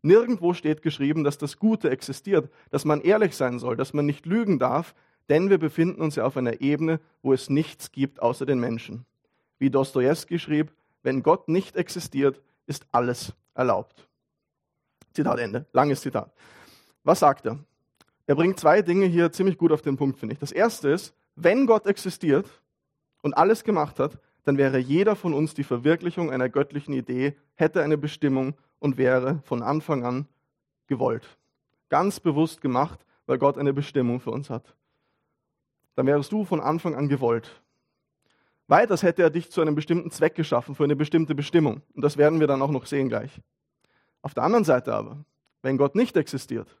Nirgendwo 0.02 0.52
steht 0.52 0.82
geschrieben, 0.82 1.24
dass 1.24 1.38
das 1.38 1.58
Gute 1.58 1.88
existiert, 1.88 2.50
dass 2.70 2.84
man 2.84 3.00
ehrlich 3.00 3.36
sein 3.36 3.58
soll, 3.58 3.76
dass 3.76 3.94
man 3.94 4.04
nicht 4.04 4.26
lügen 4.26 4.58
darf, 4.58 4.94
denn 5.30 5.48
wir 5.48 5.56
befinden 5.56 6.02
uns 6.02 6.16
ja 6.16 6.26
auf 6.26 6.36
einer 6.36 6.60
Ebene, 6.60 7.00
wo 7.22 7.32
es 7.32 7.48
nichts 7.48 7.90
gibt 7.90 8.20
außer 8.20 8.44
den 8.44 8.60
Menschen. 8.60 9.06
Wie 9.58 9.70
Dostoevsky 9.70 10.38
schrieb, 10.38 10.72
wenn 11.02 11.22
Gott 11.22 11.48
nicht 11.48 11.76
existiert, 11.76 12.42
ist 12.66 12.86
alles 12.92 13.32
erlaubt. 13.54 14.06
Zitat 15.14 15.38
Ende. 15.38 15.66
Langes 15.72 16.00
Zitat. 16.00 16.32
Was 17.04 17.20
sagt 17.20 17.46
er? 17.46 17.58
Er 18.26 18.34
bringt 18.34 18.58
zwei 18.58 18.82
Dinge 18.82 19.06
hier 19.06 19.30
ziemlich 19.32 19.58
gut 19.58 19.72
auf 19.72 19.82
den 19.82 19.96
Punkt, 19.96 20.18
finde 20.18 20.34
ich. 20.34 20.38
Das 20.38 20.52
erste 20.52 20.88
ist, 20.88 21.14
wenn 21.36 21.66
Gott 21.66 21.86
existiert 21.86 22.46
und 23.22 23.34
alles 23.34 23.64
gemacht 23.64 23.98
hat, 23.98 24.18
dann 24.44 24.58
wäre 24.58 24.78
jeder 24.78 25.16
von 25.16 25.34
uns 25.34 25.54
die 25.54 25.64
Verwirklichung 25.64 26.30
einer 26.30 26.48
göttlichen 26.48 26.94
Idee, 26.94 27.36
hätte 27.54 27.82
eine 27.82 27.96
Bestimmung 27.96 28.54
und 28.78 28.98
wäre 28.98 29.40
von 29.44 29.62
Anfang 29.62 30.04
an 30.04 30.26
gewollt. 30.86 31.38
Ganz 31.88 32.20
bewusst 32.20 32.60
gemacht, 32.60 33.04
weil 33.26 33.38
Gott 33.38 33.56
eine 33.56 33.72
Bestimmung 33.72 34.20
für 34.20 34.30
uns 34.30 34.50
hat. 34.50 34.74
Dann 35.94 36.06
wärst 36.06 36.32
du 36.32 36.44
von 36.44 36.60
Anfang 36.60 36.94
an 36.94 37.08
gewollt. 37.08 37.62
Weiters 38.66 39.02
hätte 39.02 39.22
er 39.22 39.30
dich 39.30 39.50
zu 39.50 39.60
einem 39.60 39.74
bestimmten 39.74 40.10
Zweck 40.10 40.34
geschaffen, 40.34 40.74
für 40.74 40.84
eine 40.84 40.96
bestimmte 40.96 41.34
Bestimmung. 41.34 41.82
Und 41.94 42.02
das 42.02 42.16
werden 42.16 42.40
wir 42.40 42.46
dann 42.46 42.62
auch 42.62 42.70
noch 42.70 42.86
sehen 42.86 43.08
gleich. 43.08 43.40
Auf 44.24 44.32
der 44.32 44.42
anderen 44.42 44.64
Seite 44.64 44.94
aber, 44.94 45.22
wenn 45.60 45.76
Gott 45.76 45.94
nicht 45.94 46.16
existiert, 46.16 46.78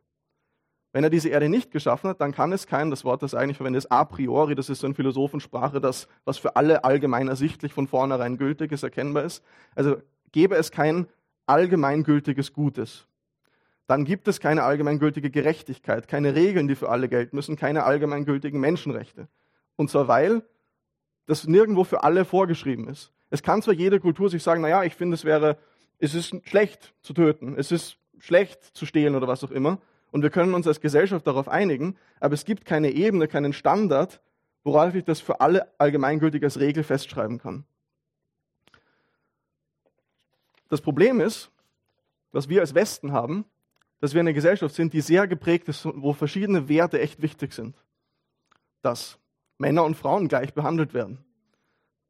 wenn 0.92 1.04
er 1.04 1.10
diese 1.10 1.28
Erde 1.28 1.50
nicht 1.50 1.72
geschaffen 1.72 2.08
hat, 2.08 2.22
dann 2.22 2.32
kann 2.32 2.52
es 2.52 2.66
kein, 2.66 2.88
das 2.88 3.04
Wort, 3.04 3.22
das 3.22 3.34
eigentlich 3.34 3.58
verwendet 3.58 3.84
ist, 3.84 3.92
a 3.92 4.02
priori, 4.06 4.54
das 4.54 4.70
ist 4.70 4.80
so 4.80 4.86
eine 4.86 4.94
Philosophensprache, 4.94 5.78
das, 5.78 6.08
was 6.24 6.38
für 6.38 6.56
alle 6.56 6.84
allgemein 6.84 7.28
ersichtlich 7.28 7.74
von 7.74 7.86
vornherein 7.86 8.38
gültig 8.38 8.72
ist, 8.72 8.82
erkennbar 8.82 9.24
ist. 9.24 9.44
Also 9.74 10.00
gäbe 10.32 10.54
es 10.54 10.70
kein 10.70 11.06
allgemeingültiges 11.44 12.54
Gutes. 12.54 13.08
Dann 13.86 14.06
gibt 14.06 14.26
es 14.26 14.40
keine 14.40 14.62
allgemeingültige 14.62 15.28
Gerechtigkeit, 15.28 16.08
keine 16.08 16.34
Regeln, 16.34 16.66
die 16.66 16.76
für 16.76 16.88
alle 16.88 17.10
gelten 17.10 17.36
müssen, 17.36 17.56
keine 17.56 17.84
allgemeingültigen 17.84 18.58
Menschenrechte. 18.58 19.28
Und 19.76 19.90
zwar 19.90 20.08
weil 20.08 20.44
das 21.26 21.46
nirgendwo 21.46 21.84
für 21.84 22.04
alle 22.04 22.24
vorgeschrieben 22.24 22.88
ist. 22.88 23.12
Es 23.28 23.42
kann 23.42 23.60
zwar 23.60 23.74
jede 23.74 24.00
Kultur 24.00 24.30
sich 24.30 24.42
sagen, 24.42 24.62
naja, 24.62 24.82
ich 24.84 24.94
finde, 24.94 25.14
es 25.14 25.26
wäre, 25.26 25.58
es 25.98 26.14
ist 26.14 26.34
schlecht 26.46 26.94
zu 27.02 27.12
töten, 27.12 27.56
es 27.56 27.72
ist 27.72 27.98
schlecht 28.18 28.62
zu 28.76 28.86
stehlen 28.86 29.14
oder 29.14 29.28
was 29.28 29.44
auch 29.44 29.50
immer, 29.50 29.78
und 30.10 30.22
wir 30.22 30.30
können 30.30 30.54
uns 30.54 30.66
als 30.66 30.80
Gesellschaft 30.80 31.26
darauf 31.26 31.48
einigen, 31.48 31.96
aber 32.20 32.34
es 32.34 32.44
gibt 32.44 32.64
keine 32.64 32.92
Ebene, 32.92 33.26
keinen 33.26 33.52
Standard, 33.52 34.20
worauf 34.62 34.94
ich 34.94 35.04
das 35.04 35.20
für 35.20 35.40
alle 35.40 35.72
allgemeingültig 35.78 36.42
als 36.44 36.60
Regel 36.60 36.84
festschreiben 36.84 37.38
kann. 37.38 37.64
Das 40.68 40.80
Problem 40.80 41.20
ist, 41.20 41.50
was 42.32 42.48
wir 42.48 42.60
als 42.60 42.74
Westen 42.74 43.12
haben, 43.12 43.44
dass 44.00 44.14
wir 44.14 44.20
eine 44.20 44.34
Gesellschaft 44.34 44.74
sind, 44.74 44.92
die 44.92 45.00
sehr 45.00 45.26
geprägt 45.26 45.68
ist, 45.68 45.84
wo 45.84 46.12
verschiedene 46.12 46.68
Werte 46.68 47.00
echt 47.00 47.22
wichtig 47.22 47.52
sind. 47.52 47.76
Dass 48.82 49.18
Männer 49.58 49.84
und 49.84 49.96
Frauen 49.96 50.28
gleich 50.28 50.52
behandelt 50.52 50.94
werden. 50.94 51.24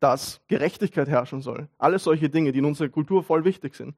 Dass 0.04 0.42
Gerechtigkeit 0.48 1.08
herrschen 1.08 1.40
soll. 1.40 1.66
Alles 1.78 2.04
solche 2.04 2.28
Dinge, 2.28 2.52
die 2.52 2.58
in 2.58 2.66
unserer 2.66 2.90
Kultur 2.90 3.22
voll 3.22 3.46
wichtig 3.46 3.74
sind. 3.74 3.94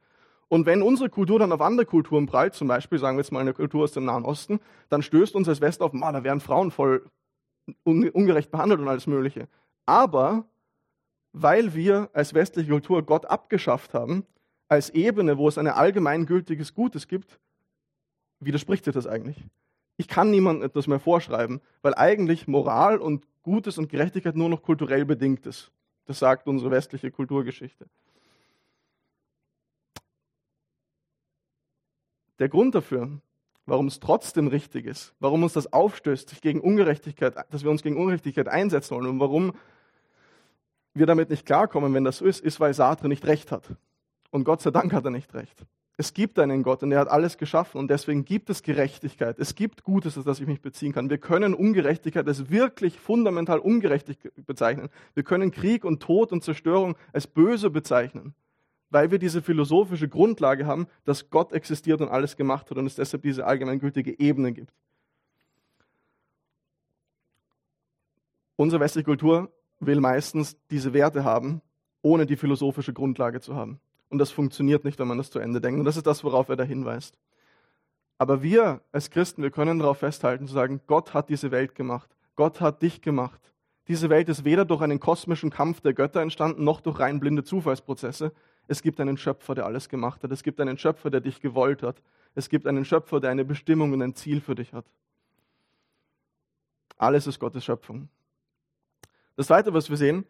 Und 0.47 0.65
wenn 0.65 0.81
unsere 0.81 1.11
Kultur 1.11 1.41
dann 1.41 1.51
auf 1.51 1.61
andere 1.61 1.85
Kulturen 1.85 2.27
prallt, 2.27 2.55
zum 2.55 2.69
Beispiel 2.69 3.01
sagen 3.01 3.17
wir 3.17 3.23
jetzt 3.23 3.33
mal 3.33 3.41
eine 3.41 3.55
Kultur 3.55 3.83
aus 3.83 3.91
dem 3.91 4.05
Nahen 4.05 4.25
Osten, 4.25 4.61
dann 4.89 5.03
stößt 5.03 5.35
uns 5.35 5.49
als 5.49 5.61
West 5.61 5.83
auf, 5.83 5.93
man, 5.93 6.15
da 6.15 6.23
werden 6.23 6.39
Frauen 6.39 6.71
voll 6.71 7.11
ungerecht 7.83 8.53
behandelt 8.53 8.79
und 8.79 8.87
alles 8.87 9.09
Mögliche. 9.09 9.49
Aber 9.85 10.45
weil 11.33 11.75
wir 11.75 12.09
als 12.13 12.35
westliche 12.35 12.71
Kultur 12.71 13.03
Gott 13.03 13.27
abgeschafft 13.27 13.93
haben, 13.93 14.25
als 14.69 14.91
Ebene, 14.91 15.39
wo 15.39 15.49
es 15.49 15.59
ein 15.59 15.67
allgemeingültiges 15.67 16.73
Gutes 16.73 17.09
gibt, 17.09 17.41
widerspricht 18.39 18.85
sich 18.85 18.95
das 18.95 19.09
eigentlich. 19.09 19.43
Ich 19.97 20.07
kann 20.07 20.31
niemandem 20.31 20.67
etwas 20.67 20.87
mehr 20.87 21.01
vorschreiben, 21.01 21.61
weil 21.83 21.97
eigentlich 21.97 22.47
Moral 22.47 22.99
und 22.99 23.27
Gutes 23.43 23.77
und 23.77 23.89
Gerechtigkeit 23.89 24.37
nur 24.37 24.49
noch 24.49 24.63
kulturell 24.63 25.05
bedingt 25.05 25.47
ist. 25.47 25.73
Das 26.07 26.19
sagt 26.19 26.47
unsere 26.47 26.71
westliche 26.71 27.11
Kulturgeschichte. 27.11 27.87
Der 32.39 32.49
Grund 32.49 32.75
dafür, 32.75 33.21
warum 33.65 33.89
es 33.89 33.99
trotzdem 33.99 34.47
richtig 34.47 34.87
ist, 34.87 35.15
warum 35.21 35.43
uns 35.43 35.53
das 35.53 35.73
aufstößt, 35.73 36.29
sich 36.29 36.41
gegen 36.41 36.61
Ungerechtigkeit, 36.61 37.35
dass 37.51 37.65
wir 37.65 37.71
uns 37.71 37.83
gegen 37.83 37.97
Ungerechtigkeit 37.97 38.49
einsetzen 38.49 38.97
wollen 38.97 39.07
und 39.07 39.21
warum 39.21 39.53
wir 40.95 41.07
damit 41.07 41.31
nicht 41.31 41.45
klarkommen, 41.45 41.93
wenn 41.93 42.05
das 42.05 42.19
so 42.19 42.25
ist, 42.25 42.41
ist, 42.41 42.61
weil 42.61 42.73
Sartre 42.73 43.09
nicht 43.09 43.27
recht 43.27 43.53
hat. 43.53 43.77
Und 44.31 44.45
Gott 44.45 44.63
sei 44.63 44.71
Dank 44.71 44.93
hat 44.93 45.05
er 45.05 45.11
nicht 45.11 45.35
recht. 45.35 45.67
Es 45.99 46.13
gibt 46.13 46.39
einen 46.39 46.63
Gott 46.63 46.83
und 46.83 46.93
er 46.93 47.01
hat 47.01 47.09
alles 47.09 47.39
geschaffen 47.39 47.79
und 47.79 47.89
deswegen 47.89 48.25
gibt 48.25 48.51
es 48.51 48.63
Gerechtigkeit. 48.63 49.39
Es 49.39 49.55
gibt 49.55 49.83
Gutes, 49.83 50.19
auf 50.19 50.25
das 50.25 50.41
ich 50.41 50.47
mich 50.47 50.61
beziehen 50.61 50.93
kann. 50.93 51.09
Wir 51.09 51.19
können 51.19 51.55
Ungerechtigkeit 51.55 52.27
als 52.29 52.51
wirklich 52.51 52.99
fundamental 52.99 53.59
ungerechtig 53.59 54.19
bezeichnen. 54.47 54.91
Wir 55.15 55.23
können 55.23 55.51
Krieg 55.51 55.85
und 55.85 56.03
Tod 56.03 56.33
und 56.33 56.45
Zerstörung 56.45 56.97
als 57.13 57.27
böse 57.27 57.71
bezeichnen 57.71 58.35
weil 58.91 59.11
wir 59.11 59.19
diese 59.19 59.43
philosophische 59.43 60.09
Grundlage 60.09 60.67
haben, 60.67 60.87
dass 61.05 61.31
Gott 61.31 61.53
existiert 61.53 62.01
und 62.01 62.09
alles 62.09 62.37
gemacht 62.37 62.71
hat 62.71 62.79
und 62.79 62.87
es 62.87 62.95
deshalb 62.95 63.23
diese 63.23 63.45
allgemeingültige 63.45 64.19
Ebene 64.19 64.53
gibt. 64.53 64.73
Unsere 68.57 68.81
westliche 68.81 69.05
Kultur 69.05 69.53
will 69.81 70.01
meistens 70.01 70.57
diese 70.71 70.95
Werte 70.95 71.25
haben, 71.25 71.61
ohne 72.01 72.25
die 72.27 72.37
philosophische 72.37 72.93
Grundlage 72.93 73.41
zu 73.41 73.55
haben. 73.55 73.81
Und 74.09 74.19
das 74.19 74.31
funktioniert 74.31 74.85
nicht, 74.85 74.99
wenn 74.99 75.09
man 75.09 75.19
das 75.19 75.31
zu 75.31 75.39
Ende 75.39 75.61
denkt. 75.61 75.79
Und 75.79 75.85
das 75.85 75.97
ist 75.97 76.07
das, 76.07 76.23
worauf 76.25 76.49
er 76.49 76.57
da 76.57 76.65
hinweist. 76.65 77.19
Aber 78.19 78.43
wir 78.43 78.81
als 78.93 79.11
Christen, 79.11 79.43
wir 79.43 79.51
können 79.51 79.79
darauf 79.79 79.99
festhalten, 79.99 80.47
zu 80.47 80.55
sagen, 80.55 80.81
Gott 80.87 81.13
hat 81.13 81.29
diese 81.29 81.51
Welt 81.51 81.75
gemacht. 81.75 82.09
Gott 82.35 82.61
hat 82.61 82.83
dich 82.83 83.03
gemacht. 83.03 83.41
Diese 83.89 84.09
Welt 84.11 84.29
ist 84.29 84.45
weder 84.45 84.65
durch 84.65 84.81
einen 84.81 85.01
kosmischen 85.01 85.51
Kampf 85.51 85.81
der 85.81 85.93
Götter 85.93 86.21
entstanden, 86.21 86.65
noch 86.65 86.81
durch 86.81 86.99
rein 86.99 87.21
blinde 87.21 87.45
Zufallsprozesse, 87.45 88.33
es 88.69 88.83
gibt 88.83 89.01
einen 89.01 89.17
Schöpfer, 89.17 89.55
der 89.55 89.67
alles 89.67 89.89
gemacht 89.89 90.23
hat. 90.23 90.33
Es 90.33 90.43
gibt 90.43 90.61
einen 90.61 90.79
Schöpfer, 90.79 91.11
der 91.11 91.21
dich 91.21 91.41
gewollt 91.41 91.83
hat. 91.83 92.03
Es 92.35 92.49
gibt 92.49 92.67
einen 92.67 92.85
Schöpfer, 92.85 93.21
der 93.21 93.31
eine 93.31 93.45
Bestimmung 93.45 93.93
und 93.93 94.03
ein 94.03 94.15
Ziel 94.15 94.41
für 94.41 94.55
dich 94.55 94.73
hat. 94.73 94.85
Alles 96.97 97.27
ist 97.27 97.39
Gottes 97.39 97.65
Schöpfung. 97.65 98.09
Das 99.37 99.47
Zweite, 99.47 99.73
was 99.73 99.89
wir 99.89 99.97
sehen, 99.97 100.27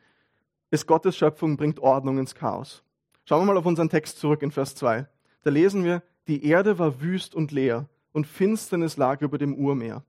ist 0.70 0.86
Gottes 0.86 1.16
Schöpfung 1.16 1.56
bringt 1.56 1.78
Ordnung 1.78 2.18
ins 2.18 2.34
Chaos. 2.34 2.82
Schauen 3.28 3.40
wir 3.40 3.52
mal 3.52 3.58
auf 3.58 3.66
unseren 3.66 3.88
Text 3.88 4.20
zurück 4.20 4.42
in 4.42 4.52
Vers 4.52 4.76
2. 4.76 5.04
Da 5.42 5.50
lesen 5.50 5.82
wir, 5.82 6.04
die 6.28 6.46
Erde 6.46 6.78
war 6.78 7.00
wüst 7.00 7.34
und 7.34 7.50
leer 7.50 7.88
und 8.12 8.24
Finsternis 8.24 8.96
lag 8.96 9.20
über 9.20 9.36
dem 9.36 9.56
Urmeer. 9.56 10.04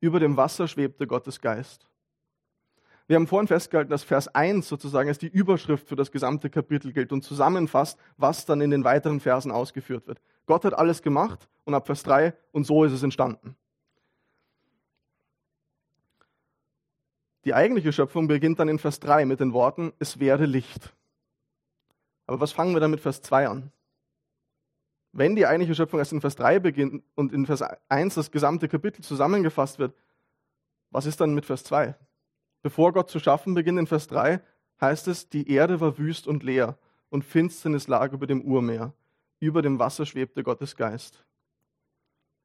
Über 0.00 0.20
dem 0.20 0.38
Wasser 0.38 0.66
schwebte 0.66 1.06
Gottes 1.06 1.42
Geist. 1.42 1.86
Wir 3.06 3.16
haben 3.16 3.26
vorhin 3.26 3.46
festgehalten, 3.46 3.90
dass 3.90 4.04
Vers 4.04 4.28
1 4.28 4.66
sozusagen 4.66 5.10
als 5.10 5.18
die 5.18 5.28
Überschrift 5.28 5.86
für 5.86 5.96
das 5.96 6.10
gesamte 6.10 6.48
Kapitel 6.48 6.94
gilt 6.94 7.12
und 7.12 7.22
zusammenfasst, 7.22 7.98
was 8.16 8.46
dann 8.46 8.62
in 8.62 8.70
den 8.70 8.84
weiteren 8.84 9.20
Versen 9.20 9.52
ausgeführt 9.52 10.06
wird. 10.06 10.22
Gott 10.46 10.64
hat 10.64 10.72
alles 10.72 11.02
gemacht 11.02 11.50
und 11.64 11.74
ab 11.74 11.84
Vers 11.84 12.02
3 12.04 12.32
und 12.52 12.64
so 12.64 12.84
ist 12.84 12.92
es 12.92 13.02
entstanden. 13.02 13.54
Die 17.44 17.52
eigentliche 17.52 17.92
Schöpfung 17.92 18.28
beginnt 18.28 18.60
dann 18.60 18.68
in 18.68 18.78
Vers 18.78 18.98
3 19.00 19.26
mit 19.26 19.40
den 19.40 19.52
Worten, 19.52 19.92
es 19.98 20.20
werde 20.20 20.46
Licht. 20.46 20.94
Aber 22.26 22.40
was 22.40 22.52
fangen 22.52 22.74
wir 22.74 22.80
dann 22.80 22.90
mit 22.90 23.00
Vers 23.00 23.22
2 23.22 23.48
an? 23.48 23.72
Wenn 25.12 25.36
die 25.36 25.46
eigentliche 25.46 25.74
Schöpfung 25.74 25.98
erst 25.98 26.12
in 26.12 26.20
Vers 26.20 26.36
3 26.36 26.58
beginnt 26.58 27.02
und 27.14 27.32
in 27.32 27.44
Vers 27.44 27.62
1 27.88 28.14
das 28.14 28.30
gesamte 28.30 28.68
Kapitel 28.68 29.02
zusammengefasst 29.02 29.78
wird, 29.78 29.94
was 30.90 31.06
ist 31.06 31.20
dann 31.20 31.34
mit 31.34 31.44
Vers 31.44 31.64
2? 31.64 31.94
Bevor 32.62 32.92
Gott 32.92 33.10
zu 33.10 33.18
schaffen 33.18 33.54
beginnt 33.54 33.78
in 33.78 33.86
Vers 33.86 34.06
3, 34.08 34.40
heißt 34.80 35.08
es, 35.08 35.28
die 35.28 35.50
Erde 35.50 35.80
war 35.80 35.98
wüst 35.98 36.26
und 36.26 36.42
leer 36.42 36.78
und 37.10 37.24
Finsternis 37.24 37.88
lag 37.88 38.12
über 38.12 38.26
dem 38.26 38.42
Urmeer. 38.42 38.94
Über 39.38 39.60
dem 39.60 39.78
Wasser 39.78 40.06
schwebte 40.06 40.42
Gottes 40.42 40.76
Geist. 40.76 41.24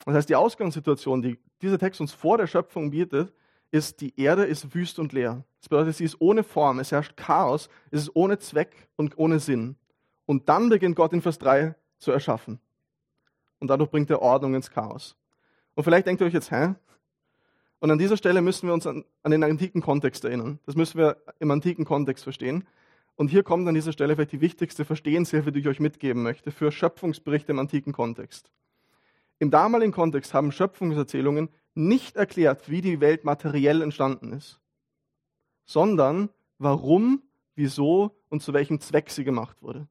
Das 0.06 0.16
heißt, 0.16 0.30
die 0.30 0.36
Ausgangssituation, 0.36 1.22
die 1.22 1.40
dieser 1.62 1.80
Text 1.80 2.02
uns 2.02 2.14
vor 2.14 2.38
der 2.38 2.48
Schöpfung 2.48 2.92
bietet, 2.92 3.34
ist, 3.72 4.02
die 4.02 4.20
Erde 4.20 4.46
ist 4.46 4.74
wüst 4.74 5.00
und 5.00 5.14
leer. 5.14 5.44
Das 5.60 5.70
bedeutet, 5.70 5.96
sie 5.96 6.06
ist 6.06 6.20
ohne 6.20 6.44
Form, 6.44 6.80
es 6.80 6.92
herrscht 6.92 7.18
Chaos, 7.18 7.70
es 7.92 8.04
ist 8.04 8.16
ohne 8.16 8.40
Zweck 8.40 8.88
und 8.96 9.18
ohne 9.18 9.40
Sinn. 9.40 9.76
Und 10.26 10.50
dann 10.50 10.70
beginnt 10.70 10.96
Gott 10.96 11.14
in 11.14 11.22
Vers 11.22 11.38
3 11.40 11.76
zu 11.98 12.12
erschaffen. 12.12 12.60
Und 13.60 13.70
dadurch 13.70 13.90
bringt 13.90 14.10
er 14.10 14.22
Ordnung 14.22 14.56
ins 14.56 14.70
Chaos. 14.70 15.16
Und 15.76 15.84
vielleicht 15.84 16.08
denkt 16.08 16.22
ihr 16.22 16.28
euch 16.28 16.34
jetzt, 16.34 16.52
hä, 16.52 16.76
und 17.80 17.92
an 17.92 17.98
dieser 18.00 18.18
Stelle 18.18 18.42
müssen 18.42 18.68
wir 18.68 18.74
uns 18.74 18.88
an, 18.88 19.06
an, 19.24 19.32
den 19.32 19.44
antiken 19.44 19.82
Kontext 19.82 20.26
erinnern. 20.26 20.60
Das 20.66 20.76
müssen 20.76 20.98
wir 20.98 21.18
im 21.40 21.52
antiken 21.52 21.86
Kontext 21.86 22.24
verstehen. 22.24 22.68
Und 23.16 23.30
hier 23.30 23.44
kommt 23.44 23.68
an 23.68 23.76
dieser 23.76 23.92
Stelle 23.92 24.16
vielleicht 24.16 24.32
die 24.32 24.42
wichtigste 24.42 24.86
Verstehenshilfe, 24.86 25.52
die 25.52 25.60
ich 25.60 25.68
euch 25.68 25.80
mitgeben 25.80 26.24
möchte 26.24 26.52
für 26.52 26.72
Schöpfungsberichte 26.72 27.52
im 27.52 27.60
antiken 27.60 27.94
Kontext. 27.94 28.52
Im 29.40 29.52
damaligen 29.52 29.92
Kontext 29.92 30.34
haben 30.34 30.52
Schöpfungserzählungen 30.52 31.50
nicht 31.78 32.16
erklärt, 32.16 32.70
wie 32.70 32.82
die 32.82 33.00
Welt 33.00 33.24
materiell 33.24 33.82
entstanden 33.82 34.34
ist, 34.34 34.60
sondern 35.66 36.30
warum, 36.58 37.22
wieso 37.56 38.16
und 38.30 38.42
zu 38.42 38.54
welchem 38.54 38.80
Zweck 38.80 39.10
sie 39.10 39.24
gemacht 39.24 39.62
wurde. 39.62 39.88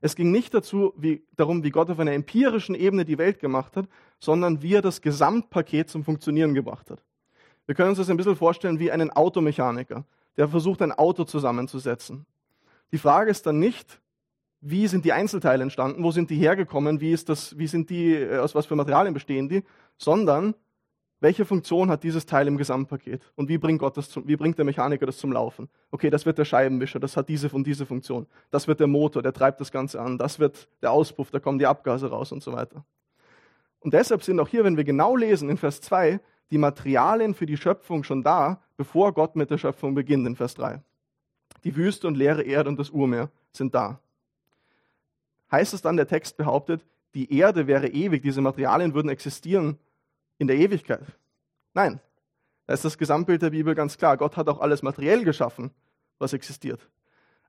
Es 0.00 0.14
ging 0.14 0.30
nicht 0.30 0.54
dazu, 0.54 0.92
wie, 0.96 1.24
darum, 1.34 1.64
wie 1.64 1.70
Gott 1.70 1.90
auf 1.90 1.98
einer 1.98 2.12
empirischen 2.12 2.74
Ebene 2.74 3.04
die 3.04 3.18
Welt 3.18 3.40
gemacht 3.40 3.76
hat, 3.76 3.88
sondern 4.20 4.62
wie 4.62 4.74
er 4.74 4.82
das 4.82 5.00
Gesamtpaket 5.00 5.88
zum 5.88 6.04
Funktionieren 6.04 6.54
gebracht 6.54 6.90
hat. 6.90 7.02
Wir 7.66 7.74
können 7.74 7.90
uns 7.90 7.98
das 7.98 8.08
ein 8.08 8.16
bisschen 8.16 8.36
vorstellen 8.36 8.78
wie 8.78 8.92
einen 8.92 9.10
Automechaniker, 9.10 10.04
der 10.36 10.48
versucht, 10.48 10.82
ein 10.82 10.92
Auto 10.92 11.24
zusammenzusetzen. 11.24 12.26
Die 12.92 12.98
Frage 12.98 13.30
ist 13.30 13.44
dann 13.46 13.58
nicht, 13.58 14.00
wie 14.60 14.86
sind 14.86 15.04
die 15.04 15.12
Einzelteile 15.12 15.62
entstanden, 15.62 16.02
wo 16.02 16.10
sind 16.10 16.30
die 16.30 16.36
hergekommen, 16.36 17.00
wie, 17.00 17.12
ist 17.12 17.28
das, 17.28 17.58
wie 17.58 17.66
sind 17.66 17.90
die, 17.90 18.14
äh, 18.14 18.38
aus 18.38 18.54
was 18.54 18.66
für 18.66 18.76
Materialien 18.76 19.14
bestehen 19.14 19.48
die, 19.48 19.62
sondern 19.96 20.54
welche 21.20 21.44
Funktion 21.44 21.90
hat 21.90 22.04
dieses 22.04 22.26
Teil 22.26 22.46
im 22.46 22.56
Gesamtpaket? 22.56 23.22
Und 23.34 23.48
wie 23.48 23.58
bringt, 23.58 23.80
Gott 23.80 23.96
das 23.96 24.08
zum, 24.08 24.28
wie 24.28 24.36
bringt 24.36 24.56
der 24.56 24.64
Mechaniker 24.64 25.04
das 25.04 25.18
zum 25.18 25.32
Laufen? 25.32 25.68
Okay, 25.90 26.10
das 26.10 26.26
wird 26.26 26.38
der 26.38 26.44
Scheibenwischer, 26.44 27.00
das 27.00 27.16
hat 27.16 27.28
diese 27.28 27.48
und 27.48 27.66
diese 27.66 27.86
Funktion. 27.86 28.26
Das 28.50 28.68
wird 28.68 28.78
der 28.78 28.86
Motor, 28.86 29.22
der 29.22 29.32
treibt 29.32 29.60
das 29.60 29.72
Ganze 29.72 30.00
an. 30.00 30.16
Das 30.16 30.38
wird 30.38 30.68
der 30.80 30.92
Auspuff, 30.92 31.30
da 31.30 31.40
kommen 31.40 31.58
die 31.58 31.66
Abgase 31.66 32.08
raus 32.08 32.30
und 32.30 32.42
so 32.42 32.52
weiter. 32.52 32.84
Und 33.80 33.94
deshalb 33.94 34.22
sind 34.22 34.38
auch 34.38 34.48
hier, 34.48 34.62
wenn 34.62 34.76
wir 34.76 34.84
genau 34.84 35.16
lesen 35.16 35.50
in 35.50 35.56
Vers 35.56 35.80
2, 35.80 36.20
die 36.50 36.58
Materialien 36.58 37.34
für 37.34 37.46
die 37.46 37.56
Schöpfung 37.56 38.04
schon 38.04 38.22
da, 38.22 38.62
bevor 38.76 39.12
Gott 39.12 39.34
mit 39.34 39.50
der 39.50 39.58
Schöpfung 39.58 39.94
beginnt 39.94 40.26
in 40.26 40.36
Vers 40.36 40.54
3. 40.54 40.82
Die 41.64 41.74
Wüste 41.74 42.06
und 42.06 42.16
leere 42.16 42.42
Erde 42.42 42.70
und 42.70 42.78
das 42.78 42.90
Urmeer 42.90 43.30
sind 43.52 43.74
da. 43.74 43.98
Heißt 45.50 45.74
es 45.74 45.82
dann, 45.82 45.96
der 45.96 46.06
Text 46.06 46.36
behauptet, 46.36 46.84
die 47.14 47.36
Erde 47.36 47.66
wäre 47.66 47.88
ewig, 47.88 48.22
diese 48.22 48.40
Materialien 48.40 48.94
würden 48.94 49.08
existieren 49.08 49.78
in 50.38 50.46
der 50.46 50.56
Ewigkeit. 50.56 51.04
Nein, 51.74 52.00
da 52.66 52.74
ist 52.74 52.84
das 52.84 52.98
Gesamtbild 52.98 53.42
der 53.42 53.50
Bibel 53.50 53.74
ganz 53.74 53.98
klar. 53.98 54.16
Gott 54.16 54.36
hat 54.36 54.48
auch 54.48 54.60
alles 54.60 54.82
materiell 54.82 55.24
geschaffen, 55.24 55.70
was 56.18 56.32
existiert. 56.32 56.88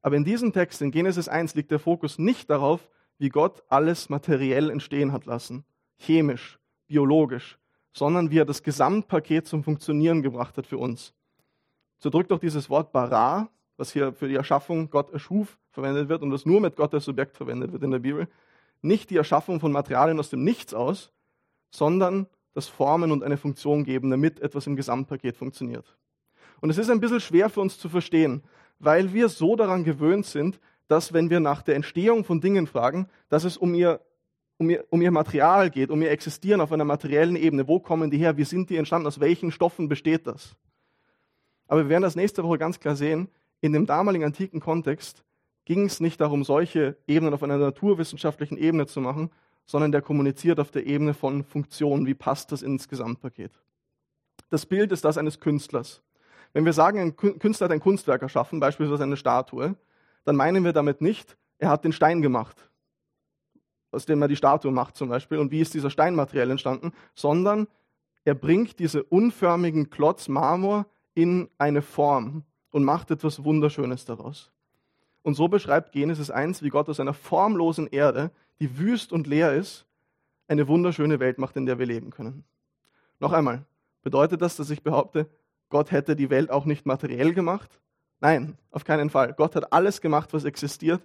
Aber 0.01 0.15
in 0.15 0.24
diesem 0.24 0.53
Text, 0.53 0.81
in 0.81 0.91
Genesis 0.91 1.27
1, 1.27 1.55
liegt 1.55 1.72
der 1.72 1.79
Fokus 1.79 2.17
nicht 2.17 2.50
darauf, 2.50 2.89
wie 3.17 3.29
Gott 3.29 3.63
alles 3.67 4.10
materiell 4.10 4.69
entstehen 4.69 5.12
hat 5.12 5.25
lassen, 5.25 5.65
chemisch, 5.98 6.58
biologisch, 6.88 7.60
sondern 7.91 8.31
wie 8.31 8.39
er 8.39 8.46
das 8.46 8.63
Gesamtpaket 8.63 9.46
zum 9.46 9.63
Funktionieren 9.63 10.22
gebracht 10.22 10.58
hat 10.58 10.65
für 10.65 10.77
uns. 10.77 11.13
So 11.98 12.10
drückt 12.10 12.31
auch 12.31 12.39
dieses 12.39 12.69
Wort 12.69 12.93
bara, 12.93 13.50
was 13.75 13.91
hier 13.91 14.13
für 14.13 14.27
die 14.27 14.36
Erschaffung 14.36 14.89
Gott 14.89 15.12
erschuf 15.12 15.58
verwendet 15.72 16.08
wird 16.08 16.22
und 16.22 16.31
das 16.31 16.46
nur 16.46 16.62
mit 16.62 16.77
Gott 16.77 16.93
als 16.93 17.05
Subjekt 17.05 17.36
verwendet 17.36 17.74
wird 17.74 17.84
in 17.84 17.91
der 17.91 18.00
Bibel, 18.00 18.27
nicht 18.81 19.10
die 19.10 19.17
Erschaffung 19.17 19.60
von 19.60 19.74
Materialien 19.74 20.19
aus 20.19 20.29
dem 20.29 20.43
Nichts 20.43 20.74
aus, 20.74 21.12
sondern 21.72 22.27
das 22.53 22.68
Formen 22.68 23.12
und 23.12 23.24
eine 23.24 23.38
Funktion 23.38 23.84
geben, 23.84 24.10
damit 24.10 24.39
etwas 24.39 24.68
im 24.68 24.75
Gesamtpaket 24.75 25.38
funktioniert. 25.38 25.98
Und 26.62 26.70
es 26.70 26.77
ist 26.77 26.89
ein 26.89 27.00
bisschen 27.00 27.22
schwer 27.22 27.50
für 27.50 27.62
uns 27.62 27.77
zu 27.77 27.89
verstehen, 27.89 28.44
weil 28.79 29.13
wir 29.13 29.29
so 29.29 29.56
daran 29.56 29.84
gewöhnt 29.84 30.25
sind, 30.25 30.60
dass 30.88 31.13
wenn 31.13 31.29
wir 31.29 31.39
nach 31.39 31.62
der 31.62 31.75
Entstehung 31.75 32.24
von 32.24 32.41
Dingen 32.41 32.68
fragen, 32.68 33.08
dass 33.29 33.44
es 33.44 33.58
um 33.58 33.74
ihr, 33.75 34.01
um 34.58 34.70
ihr, 34.70 34.84
um 34.89 35.01
ihr 35.01 35.12
Material 35.12 35.70
geht, 35.70 35.91
um 35.91 36.01
ihr 36.01 36.12
Existieren 36.12 36.62
auf 36.62 36.72
einer 36.72 36.86
materiellen 36.86 37.36
Ebene. 37.36 37.68
Wo 37.68 37.79
kommen 37.79 38.10
die 38.10 38.18
her? 38.18 38.38
Wie 38.38 38.44
sind 38.44 38.70
die 38.70 38.77
entstanden? 38.77 39.08
Aus 39.08 39.20
welchen 39.20 39.51
Stoffen 39.51 39.88
besteht 39.88 40.27
das? 40.27 40.56
Aber 41.68 41.84
wir 41.84 41.89
werden 41.89 42.03
das 42.03 42.15
nächste 42.15 42.44
Woche 42.44 42.58
ganz 42.58 42.79
klar 42.79 42.96
sehen. 42.96 43.29
In 43.62 43.74
dem 43.74 43.86
damaligen 43.86 44.25
antiken 44.25 44.60
Kontext 44.60 45.24
ging 45.65 45.86
es 45.86 46.00
nicht 46.00 46.20
darum, 46.20 46.44
solche 46.44 46.98
Ebenen 47.06 47.34
auf 47.34 47.44
einer 47.44 47.58
naturwissenschaftlichen 47.58 48.58
Ebene 48.58 48.88
zu 48.88 49.01
machen, 49.01 49.29
sondern 49.69 49.91
der 49.91 50.01
kommuniziert 50.01 50.59
auf 50.59 50.71
der 50.71 50.88
Ebene 50.88 51.13
von 51.13 51.43
Funktionen. 51.43 52.07
Wie 52.07 52.15
passt 52.15 52.51
das 52.51 52.63
ins 52.63 52.88
Gesamtpaket? 52.88 53.51
Das 54.49 54.65
Bild 54.65 54.91
ist 54.91 55.05
das 55.05 55.19
eines 55.19 55.39
Künstlers. 55.39 56.01
Wenn 56.53 56.65
wir 56.65 56.73
sagen, 56.73 56.99
ein 56.99 57.15
Künstler 57.15 57.65
hat 57.65 57.71
ein 57.71 57.79
Kunstwerk 57.79 58.23
erschaffen, 58.23 58.59
beispielsweise 58.59 59.03
eine 59.03 59.15
Statue, 59.15 59.75
dann 60.25 60.35
meinen 60.35 60.63
wir 60.63 60.73
damit 60.73 61.01
nicht, 61.01 61.38
er 61.59 61.69
hat 61.69 61.83
den 61.83 61.91
Stein 61.93 62.23
gemacht, 62.23 62.71
aus 63.91 64.07
dem 64.07 64.19
er 64.23 64.27
die 64.27 64.35
Statue 64.35 64.71
macht 64.71 64.95
zum 64.95 65.07
Beispiel, 65.07 65.38
und 65.38 65.51
wie 65.51 65.61
ist 65.61 65.75
dieser 65.75 65.91
Stein 65.91 66.15
materiell 66.15 66.49
entstanden, 66.49 66.91
sondern 67.13 67.67
er 68.25 68.33
bringt 68.33 68.79
diese 68.79 69.03
unförmigen 69.03 69.91
Klotz 69.91 70.29
Marmor 70.29 70.88
in 71.13 71.47
eine 71.59 71.83
Form 71.83 72.43
und 72.71 72.83
macht 72.83 73.11
etwas 73.11 73.43
Wunderschönes 73.43 74.05
daraus. 74.05 74.51
Und 75.21 75.35
so 75.35 75.47
beschreibt 75.47 75.91
Genesis 75.91 76.31
1, 76.31 76.63
wie 76.63 76.69
Gott 76.69 76.89
aus 76.89 76.99
einer 76.99 77.13
formlosen 77.13 77.85
Erde, 77.85 78.31
die 78.59 78.77
wüst 78.77 79.11
und 79.11 79.27
leer 79.27 79.53
ist, 79.53 79.85
eine 80.47 80.67
wunderschöne 80.67 81.19
Welt 81.19 81.37
macht, 81.37 81.55
in 81.55 81.65
der 81.65 81.79
wir 81.79 81.85
leben 81.85 82.09
können. 82.09 82.43
Noch 83.19 83.33
einmal, 83.33 83.65
bedeutet 84.01 84.41
das, 84.41 84.55
dass 84.55 84.69
ich 84.69 84.83
behaupte, 84.83 85.27
Gott 85.69 85.91
hätte 85.91 86.15
die 86.15 86.29
Welt 86.29 86.49
auch 86.49 86.65
nicht 86.65 86.85
materiell 86.85 87.33
gemacht? 87.33 87.79
Nein, 88.19 88.57
auf 88.71 88.83
keinen 88.83 89.09
Fall. 89.09 89.33
Gott 89.33 89.55
hat 89.55 89.71
alles 89.71 90.01
gemacht, 90.01 90.33
was 90.33 90.43
existiert. 90.43 91.01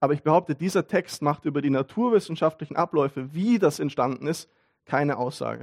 Aber 0.00 0.12
ich 0.12 0.22
behaupte, 0.22 0.54
dieser 0.54 0.86
Text 0.86 1.22
macht 1.22 1.44
über 1.44 1.62
die 1.62 1.70
naturwissenschaftlichen 1.70 2.76
Abläufe, 2.76 3.34
wie 3.34 3.58
das 3.58 3.80
entstanden 3.80 4.26
ist, 4.26 4.48
keine 4.84 5.16
Aussage. 5.16 5.62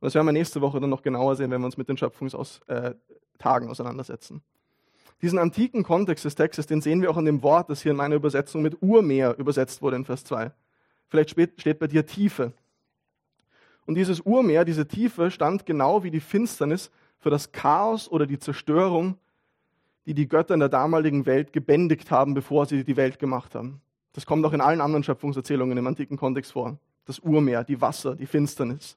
Und 0.00 0.06
das 0.06 0.14
werden 0.14 0.26
wir 0.26 0.32
nächste 0.32 0.60
Woche 0.60 0.80
dann 0.80 0.90
noch 0.90 1.02
genauer 1.02 1.36
sehen, 1.36 1.50
wenn 1.50 1.60
wir 1.60 1.66
uns 1.66 1.76
mit 1.76 1.88
den 1.88 1.96
Schöpfungstagen 1.96 2.64
äh, 2.68 3.70
auseinandersetzen. 3.70 4.42
Diesen 5.22 5.38
antiken 5.38 5.82
Kontext 5.82 6.24
des 6.24 6.34
Textes, 6.34 6.66
den 6.66 6.80
sehen 6.80 7.00
wir 7.00 7.10
auch 7.10 7.16
an 7.16 7.24
dem 7.24 7.42
Wort, 7.42 7.70
das 7.70 7.82
hier 7.82 7.92
in 7.92 7.96
meiner 7.96 8.16
Übersetzung 8.16 8.62
mit 8.62 8.82
Urmeer 8.82 9.38
übersetzt 9.38 9.80
wurde 9.80 9.96
in 9.96 10.04
Vers 10.04 10.24
2. 10.24 10.52
Vielleicht 11.08 11.30
steht 11.30 11.78
bei 11.78 11.86
dir 11.86 12.04
Tiefe. 12.04 12.52
Und 13.86 13.94
dieses 13.94 14.20
Urmeer, 14.20 14.64
diese 14.64 14.86
Tiefe, 14.86 15.30
stand 15.30 15.64
genau 15.64 16.02
wie 16.02 16.10
die 16.10 16.20
Finsternis 16.20 16.90
für 17.18 17.30
das 17.30 17.52
Chaos 17.52 18.10
oder 18.10 18.26
die 18.26 18.38
Zerstörung, 18.38 19.16
die 20.04 20.14
die 20.14 20.28
Götter 20.28 20.54
in 20.54 20.60
der 20.60 20.68
damaligen 20.68 21.24
Welt 21.24 21.52
gebändigt 21.52 22.10
haben, 22.10 22.34
bevor 22.34 22.66
sie 22.66 22.84
die 22.84 22.96
Welt 22.96 23.18
gemacht 23.18 23.54
haben. 23.54 23.80
Das 24.12 24.26
kommt 24.26 24.44
auch 24.44 24.52
in 24.52 24.60
allen 24.60 24.80
anderen 24.80 25.02
Schöpfungserzählungen 25.02 25.78
im 25.78 25.86
antiken 25.86 26.16
Kontext 26.16 26.52
vor. 26.52 26.78
Das 27.04 27.20
Urmeer, 27.20 27.64
die 27.64 27.80
Wasser, 27.80 28.16
die 28.16 28.26
Finsternis. 28.26 28.96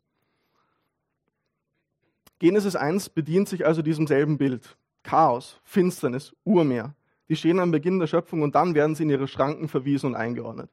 Genesis 2.39 2.75
1 2.75 3.09
bedient 3.09 3.49
sich 3.49 3.65
also 3.65 3.81
diesem 3.81 4.07
selben 4.07 4.37
Bild. 4.37 4.77
Chaos, 5.03 5.59
Finsternis, 5.63 6.33
Urmeer. 6.43 6.93
Die 7.29 7.35
stehen 7.35 7.59
am 7.59 7.71
Beginn 7.71 7.99
der 7.99 8.07
Schöpfung 8.07 8.41
und 8.41 8.55
dann 8.55 8.73
werden 8.75 8.95
sie 8.95 9.03
in 9.03 9.09
ihre 9.09 9.27
Schranken 9.27 9.67
verwiesen 9.67 10.07
und 10.07 10.15
eingeordnet. 10.15 10.69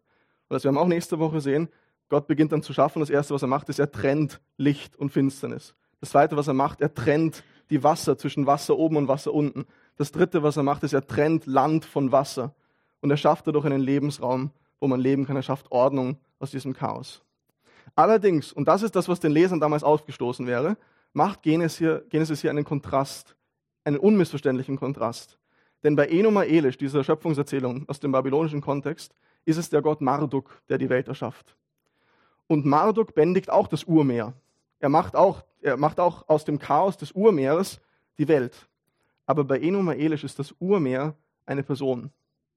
Und 0.49 0.55
das 0.55 0.65
werden 0.65 0.77
wir 0.77 0.81
auch 0.81 0.89
nächste 0.89 1.19
Woche 1.19 1.41
sehen. 1.41 1.69
Gott 2.09 2.27
beginnt 2.27 2.53
dann 2.53 2.63
zu 2.63 2.73
schaffen. 2.73 3.01
Das 3.01 3.11
Erste, 3.11 3.35
was 3.35 3.43
er 3.43 3.49
macht, 3.49 3.69
ist, 3.69 3.79
er 3.79 3.91
trennt 3.91 4.41
Licht 4.57 4.97
und 4.97 5.11
Finsternis. 5.11 5.75
Das 6.01 6.11
Zweite, 6.11 6.37
was 6.37 6.47
er 6.47 6.55
macht, 6.55 6.81
er 6.81 6.95
trennt 6.95 7.43
die 7.71 7.83
Wasser 7.83 8.17
zwischen 8.17 8.47
Wasser 8.47 8.77
oben 8.77 8.97
und 8.97 9.09
Wasser 9.09 9.35
unten. 9.35 9.67
Das 9.97 10.13
Dritte, 10.13 10.43
was 10.43 10.57
er 10.57 10.63
macht, 10.63 10.83
ist, 10.85 10.93
er 10.93 11.07
trennt 11.07 11.47
Land 11.47 11.85
von 11.85 12.13
Wasser. 12.13 12.55
Und 13.01 13.11
er 13.11 13.17
schafft 13.17 13.47
dadurch 13.47 13.65
einen 13.65 13.81
Lebensraum, 13.81 14.51
wo 14.79 14.87
man 14.87 15.01
leben 15.01 15.27
kann. 15.27 15.37
Er 15.37 15.43
schafft 15.43 15.71
Ordnung 15.73 16.19
aus 16.39 16.51
diesem 16.51 16.75
Chaos. 16.75 17.23
Allerdings, 17.95 18.53
und 18.53 18.69
das 18.69 18.83
ist 18.83 18.95
das, 18.95 19.09
was 19.09 19.21
den 19.21 19.33
Lesern 19.33 19.61
damals 19.61 19.83
aufgestoßen 19.83 20.47
wäre, 20.47 20.77
macht 21.13 21.43
Genesis 21.43 21.79
hier, 21.79 22.05
Genesis 22.09 22.41
hier 22.41 22.51
einen 22.51 22.65
Kontrast, 22.65 23.37
einen 23.87 23.99
unmissverständlichen 23.99 24.77
Kontrast. 24.77 25.39
Denn 25.85 25.95
bei 25.95 26.09
Enoma 26.09 26.43
Elish, 26.43 26.77
dieser 26.77 27.05
Schöpfungserzählung 27.05 27.85
aus 27.89 28.01
dem 28.01 28.11
babylonischen 28.11 28.61
Kontext, 28.61 29.15
ist 29.45 29.59
es 29.59 29.71
der 29.71 29.81
Gott 29.81 30.01
Marduk, 30.01 30.61
der 30.69 30.79
die 30.79 30.89
Welt 30.89 31.07
erschafft. 31.07 31.57
Und 32.49 32.67
Marduk 32.67 33.15
bändigt 33.15 33.49
auch 33.49 33.69
das 33.69 33.85
Urmeer. 33.85 34.35
Er 34.81 34.89
macht 34.89 35.15
auch, 35.15 35.45
er 35.63 35.77
macht 35.77 36.01
auch 36.01 36.29
aus 36.29 36.45
dem 36.45 36.59
Chaos 36.59 36.97
des 36.97 37.13
Urmeeres 37.13 37.81
die 38.19 38.27
Welt. 38.27 38.69
Aber 39.25 39.45
bei 39.45 39.61
Enoma 39.61 39.93
Elish 39.93 40.25
ist 40.25 40.39
das 40.39 40.53
Urmeer 40.59 41.15
eine 41.45 41.63
Person. 41.63 42.11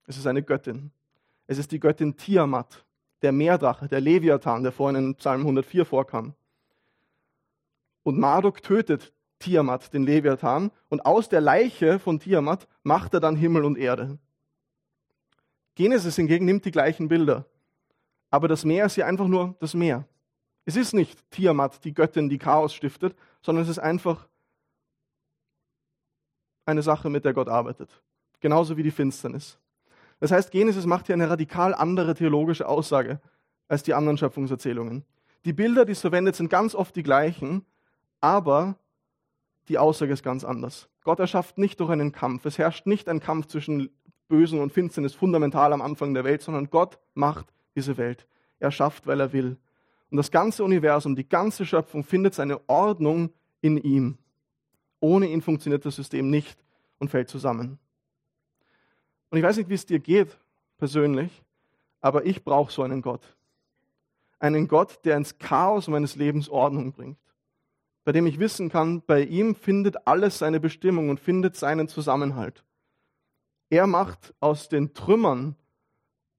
Es 0.07 0.17
ist 0.17 0.25
eine 0.25 0.41
Göttin. 0.41 0.91
Es 1.45 1.59
ist 1.59 1.71
die 1.71 1.79
Göttin 1.79 2.17
Tiamat, 2.17 2.83
der 3.21 3.31
Meerdrache, 3.31 3.87
der 3.87 4.01
Leviathan, 4.01 4.63
der 4.63 4.71
vorhin 4.71 4.95
in 5.03 5.15
Psalm 5.15 5.41
104 5.41 5.85
vorkam. 5.85 6.33
Und 8.01 8.17
Marduk 8.17 8.63
tötet 8.63 9.13
Tiamat, 9.39 9.93
den 9.93 10.03
Leviathan, 10.03 10.71
und 10.89 11.05
aus 11.05 11.29
der 11.29 11.41
Leiche 11.41 11.99
von 11.99 12.19
Tiamat 12.19 12.67
macht 12.83 13.13
er 13.13 13.19
dann 13.19 13.35
Himmel 13.35 13.65
und 13.65 13.77
Erde. 13.77 14.17
Genesis 15.75 16.17
hingegen 16.17 16.45
nimmt 16.45 16.65
die 16.65 16.71
gleichen 16.71 17.07
Bilder. 17.07 17.45
Aber 18.29 18.47
das 18.47 18.65
Meer 18.65 18.85
ist 18.85 18.95
hier 18.95 19.07
einfach 19.07 19.27
nur 19.27 19.55
das 19.59 19.73
Meer. 19.73 20.05
Es 20.65 20.75
ist 20.75 20.93
nicht 20.93 21.31
Tiamat, 21.31 21.83
die 21.83 21.93
Göttin, 21.93 22.29
die 22.29 22.37
Chaos 22.37 22.73
stiftet, 22.73 23.15
sondern 23.41 23.63
es 23.63 23.69
ist 23.69 23.79
einfach 23.79 24.27
eine 26.65 26.83
Sache, 26.83 27.09
mit 27.09 27.25
der 27.25 27.33
Gott 27.33 27.47
arbeitet. 27.47 27.89
Genauso 28.39 28.77
wie 28.77 28.83
die 28.83 28.91
Finsternis. 28.91 29.57
Das 30.19 30.31
heißt, 30.31 30.51
Genesis 30.51 30.85
macht 30.85 31.07
hier 31.07 31.15
eine 31.15 31.29
radikal 31.29 31.73
andere 31.73 32.13
theologische 32.13 32.67
Aussage 32.67 33.19
als 33.67 33.83
die 33.83 33.93
anderen 33.93 34.17
Schöpfungserzählungen. 34.17 35.05
Die 35.45 35.53
Bilder, 35.53 35.85
die 35.85 35.93
es 35.93 36.01
verwendet, 36.01 36.35
sind 36.35 36.49
ganz 36.49 36.75
oft 36.75 36.95
die 36.95 37.03
gleichen, 37.03 37.65
aber 38.19 38.75
die 39.69 39.77
Aussage 39.77 40.11
ist 40.11 40.23
ganz 40.23 40.43
anders. 40.43 40.89
Gott 41.03 41.19
erschafft 41.19 41.57
nicht 41.57 41.79
durch 41.79 41.91
einen 41.91 42.11
Kampf. 42.11 42.45
Es 42.45 42.57
herrscht 42.57 42.87
nicht 42.87 43.07
ein 43.07 43.19
Kampf 43.19 43.45
zwischen 43.45 43.89
Bösen 44.27 44.59
und 44.59 44.73
Finsternis 44.73 45.13
fundamental 45.13 45.71
am 45.73 45.81
Anfang 45.81 46.13
der 46.13 46.23
Welt, 46.23 46.41
sondern 46.41 46.69
Gott 46.69 46.99
macht 47.13 47.53
diese 47.75 47.97
Welt. 47.97 48.27
Er 48.59 48.71
schafft, 48.71 49.07
weil 49.07 49.19
er 49.19 49.31
will. 49.31 49.57
Und 50.09 50.17
das 50.17 50.31
ganze 50.31 50.63
Universum, 50.63 51.15
die 51.15 51.27
ganze 51.27 51.65
Schöpfung 51.65 52.03
findet 52.03 52.33
seine 52.33 52.67
Ordnung 52.67 53.31
in 53.61 53.77
ihm. 53.77 54.17
Ohne 54.99 55.27
ihn 55.27 55.41
funktioniert 55.41 55.85
das 55.85 55.95
System 55.95 56.29
nicht 56.29 56.63
und 56.97 57.09
fällt 57.09 57.29
zusammen. 57.29 57.79
Und 59.29 59.37
ich 59.37 59.43
weiß 59.43 59.57
nicht, 59.57 59.69
wie 59.69 59.75
es 59.75 59.85
dir 59.85 59.99
geht 59.99 60.35
persönlich, 60.77 61.43
aber 62.01 62.25
ich 62.25 62.43
brauche 62.43 62.71
so 62.71 62.81
einen 62.81 63.03
Gott. 63.03 63.35
Einen 64.39 64.67
Gott, 64.67 65.05
der 65.05 65.17
ins 65.17 65.37
Chaos 65.37 65.87
meines 65.87 66.15
Lebens 66.15 66.49
Ordnung 66.49 66.91
bringt 66.91 67.17
bei 68.09 68.13
dem 68.13 68.25
ich 68.25 68.39
wissen 68.39 68.69
kann, 68.69 69.03
bei 69.05 69.21
ihm 69.21 69.53
findet 69.53 70.07
alles 70.07 70.39
seine 70.39 70.59
Bestimmung 70.59 71.11
und 71.11 71.19
findet 71.19 71.55
seinen 71.55 71.87
Zusammenhalt. 71.87 72.63
Er 73.69 73.85
macht 73.85 74.33
aus 74.39 74.67
den 74.67 74.95
Trümmern, 74.95 75.55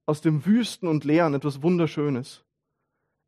aus 0.05 0.19
dem 0.19 0.45
Wüsten 0.45 0.89
und 0.89 1.05
Leeren 1.05 1.33
etwas 1.33 1.63
Wunderschönes. 1.63 2.43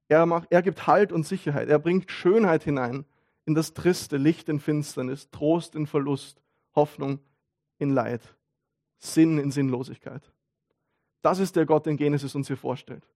Er, 0.09 0.25
macht, 0.25 0.51
er 0.51 0.61
gibt 0.61 0.87
Halt 0.87 1.13
und 1.13 1.25
Sicherheit. 1.25 1.69
Er 1.69 1.79
bringt 1.79 2.11
Schönheit 2.11 2.65
hinein 2.65 3.05
in 3.45 3.55
das 3.55 3.73
Triste, 3.73 4.17
Licht 4.17 4.49
in 4.49 4.59
Finsternis, 4.59 5.29
Trost 5.31 5.73
in 5.73 5.87
Verlust, 5.87 6.41
Hoffnung 6.75 7.19
in 7.77 7.91
Leid, 7.91 8.35
Sinn 8.97 9.37
in 9.37 9.51
Sinnlosigkeit. 9.51 10.33
Das 11.21 11.39
ist 11.39 11.55
der 11.55 11.65
Gott, 11.65 11.85
den 11.85 11.95
Genesis 11.95 12.35
uns 12.35 12.47
hier 12.47 12.57
vorstellt. 12.57 13.07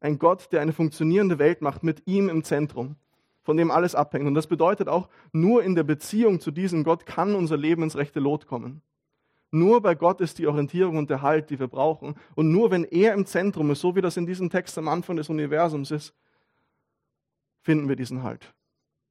Ein 0.00 0.18
Gott, 0.18 0.52
der 0.52 0.60
eine 0.60 0.74
funktionierende 0.74 1.38
Welt 1.38 1.62
macht 1.62 1.82
mit 1.82 2.06
ihm 2.06 2.28
im 2.28 2.44
Zentrum 2.44 2.96
von 3.44 3.56
dem 3.56 3.70
alles 3.70 3.94
abhängt. 3.94 4.26
Und 4.26 4.34
das 4.34 4.46
bedeutet 4.46 4.88
auch, 4.88 5.08
nur 5.32 5.62
in 5.62 5.74
der 5.74 5.84
Beziehung 5.84 6.40
zu 6.40 6.50
diesem 6.50 6.82
Gott 6.82 7.06
kann 7.06 7.34
unser 7.34 7.56
Leben 7.56 7.82
ins 7.82 7.96
rechte 7.96 8.18
Lot 8.18 8.46
kommen. 8.46 8.82
Nur 9.50 9.80
bei 9.82 9.94
Gott 9.94 10.20
ist 10.20 10.38
die 10.38 10.48
Orientierung 10.48 10.96
und 10.96 11.10
der 11.10 11.22
Halt, 11.22 11.50
die 11.50 11.60
wir 11.60 11.68
brauchen. 11.68 12.16
Und 12.34 12.50
nur 12.50 12.72
wenn 12.72 12.82
er 12.82 13.14
im 13.14 13.24
Zentrum 13.24 13.70
ist, 13.70 13.80
so 13.80 13.94
wie 13.94 14.00
das 14.00 14.16
in 14.16 14.26
diesem 14.26 14.50
Text 14.50 14.76
am 14.78 14.88
Anfang 14.88 15.14
des 15.16 15.28
Universums 15.28 15.92
ist, 15.92 16.12
finden 17.60 17.88
wir 17.88 17.94
diesen 17.94 18.24
Halt. 18.24 18.52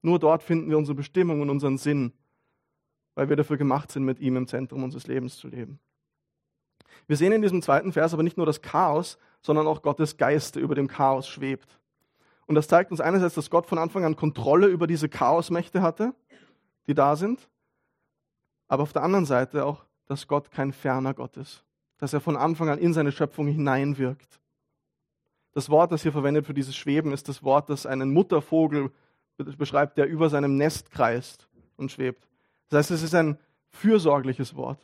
Nur 0.01 0.19
dort 0.19 0.43
finden 0.43 0.69
wir 0.69 0.77
unsere 0.77 0.95
Bestimmung 0.95 1.39
und 1.39 1.49
unseren 1.49 1.77
Sinn, 1.77 2.11
weil 3.15 3.29
wir 3.29 3.37
dafür 3.37 3.55
gemacht 3.55 3.91
sind, 3.91 4.03
mit 4.03 4.19
ihm 4.19 4.35
im 4.35 4.47
Zentrum 4.47 4.83
unseres 4.83 5.07
Lebens 5.07 5.37
zu 5.37 5.47
leben. 5.47 5.79
Wir 7.07 7.15
sehen 7.15 7.31
in 7.31 7.41
diesem 7.41 7.61
zweiten 7.61 7.93
Vers 7.93 8.13
aber 8.13 8.23
nicht 8.23 8.37
nur 8.37 8.45
das 8.45 8.61
Chaos, 8.61 9.17
sondern 9.41 9.67
auch 9.67 9.81
Gottes 9.81 10.17
Geist, 10.17 10.55
der 10.55 10.63
über 10.63 10.75
dem 10.75 10.87
Chaos 10.87 11.27
schwebt. 11.27 11.79
Und 12.45 12.55
das 12.55 12.67
zeigt 12.67 12.91
uns 12.91 13.01
einerseits, 13.01 13.35
dass 13.35 13.49
Gott 13.49 13.65
von 13.65 13.77
Anfang 13.77 14.03
an 14.03 14.15
Kontrolle 14.15 14.67
über 14.67 14.87
diese 14.87 15.09
Chaosmächte 15.09 15.81
hatte, 15.81 16.13
die 16.87 16.93
da 16.93 17.15
sind, 17.15 17.49
aber 18.67 18.83
auf 18.83 18.93
der 18.93 19.03
anderen 19.03 19.25
Seite 19.25 19.65
auch, 19.65 19.85
dass 20.05 20.27
Gott 20.27 20.51
kein 20.51 20.73
ferner 20.73 21.13
Gott 21.13 21.37
ist, 21.37 21.63
dass 21.97 22.13
er 22.13 22.19
von 22.19 22.35
Anfang 22.35 22.69
an 22.69 22.79
in 22.79 22.93
seine 22.93 23.11
Schöpfung 23.11 23.47
hineinwirkt. 23.47 24.39
Das 25.53 25.69
Wort, 25.69 25.91
das 25.91 26.01
hier 26.01 26.11
verwendet 26.11 26.45
für 26.45 26.53
dieses 26.53 26.75
Schweben, 26.75 27.13
ist 27.13 27.29
das 27.29 27.43
Wort, 27.43 27.69
das 27.69 27.85
einen 27.85 28.11
Muttervogel 28.11 28.91
beschreibt, 29.37 29.97
der 29.97 30.07
über 30.07 30.29
seinem 30.29 30.57
Nest 30.57 30.91
kreist 30.91 31.47
und 31.77 31.91
schwebt. 31.91 32.27
Das 32.69 32.79
heißt, 32.79 32.91
es 32.91 33.03
ist 33.03 33.15
ein 33.15 33.37
fürsorgliches 33.69 34.55
Wort. 34.55 34.79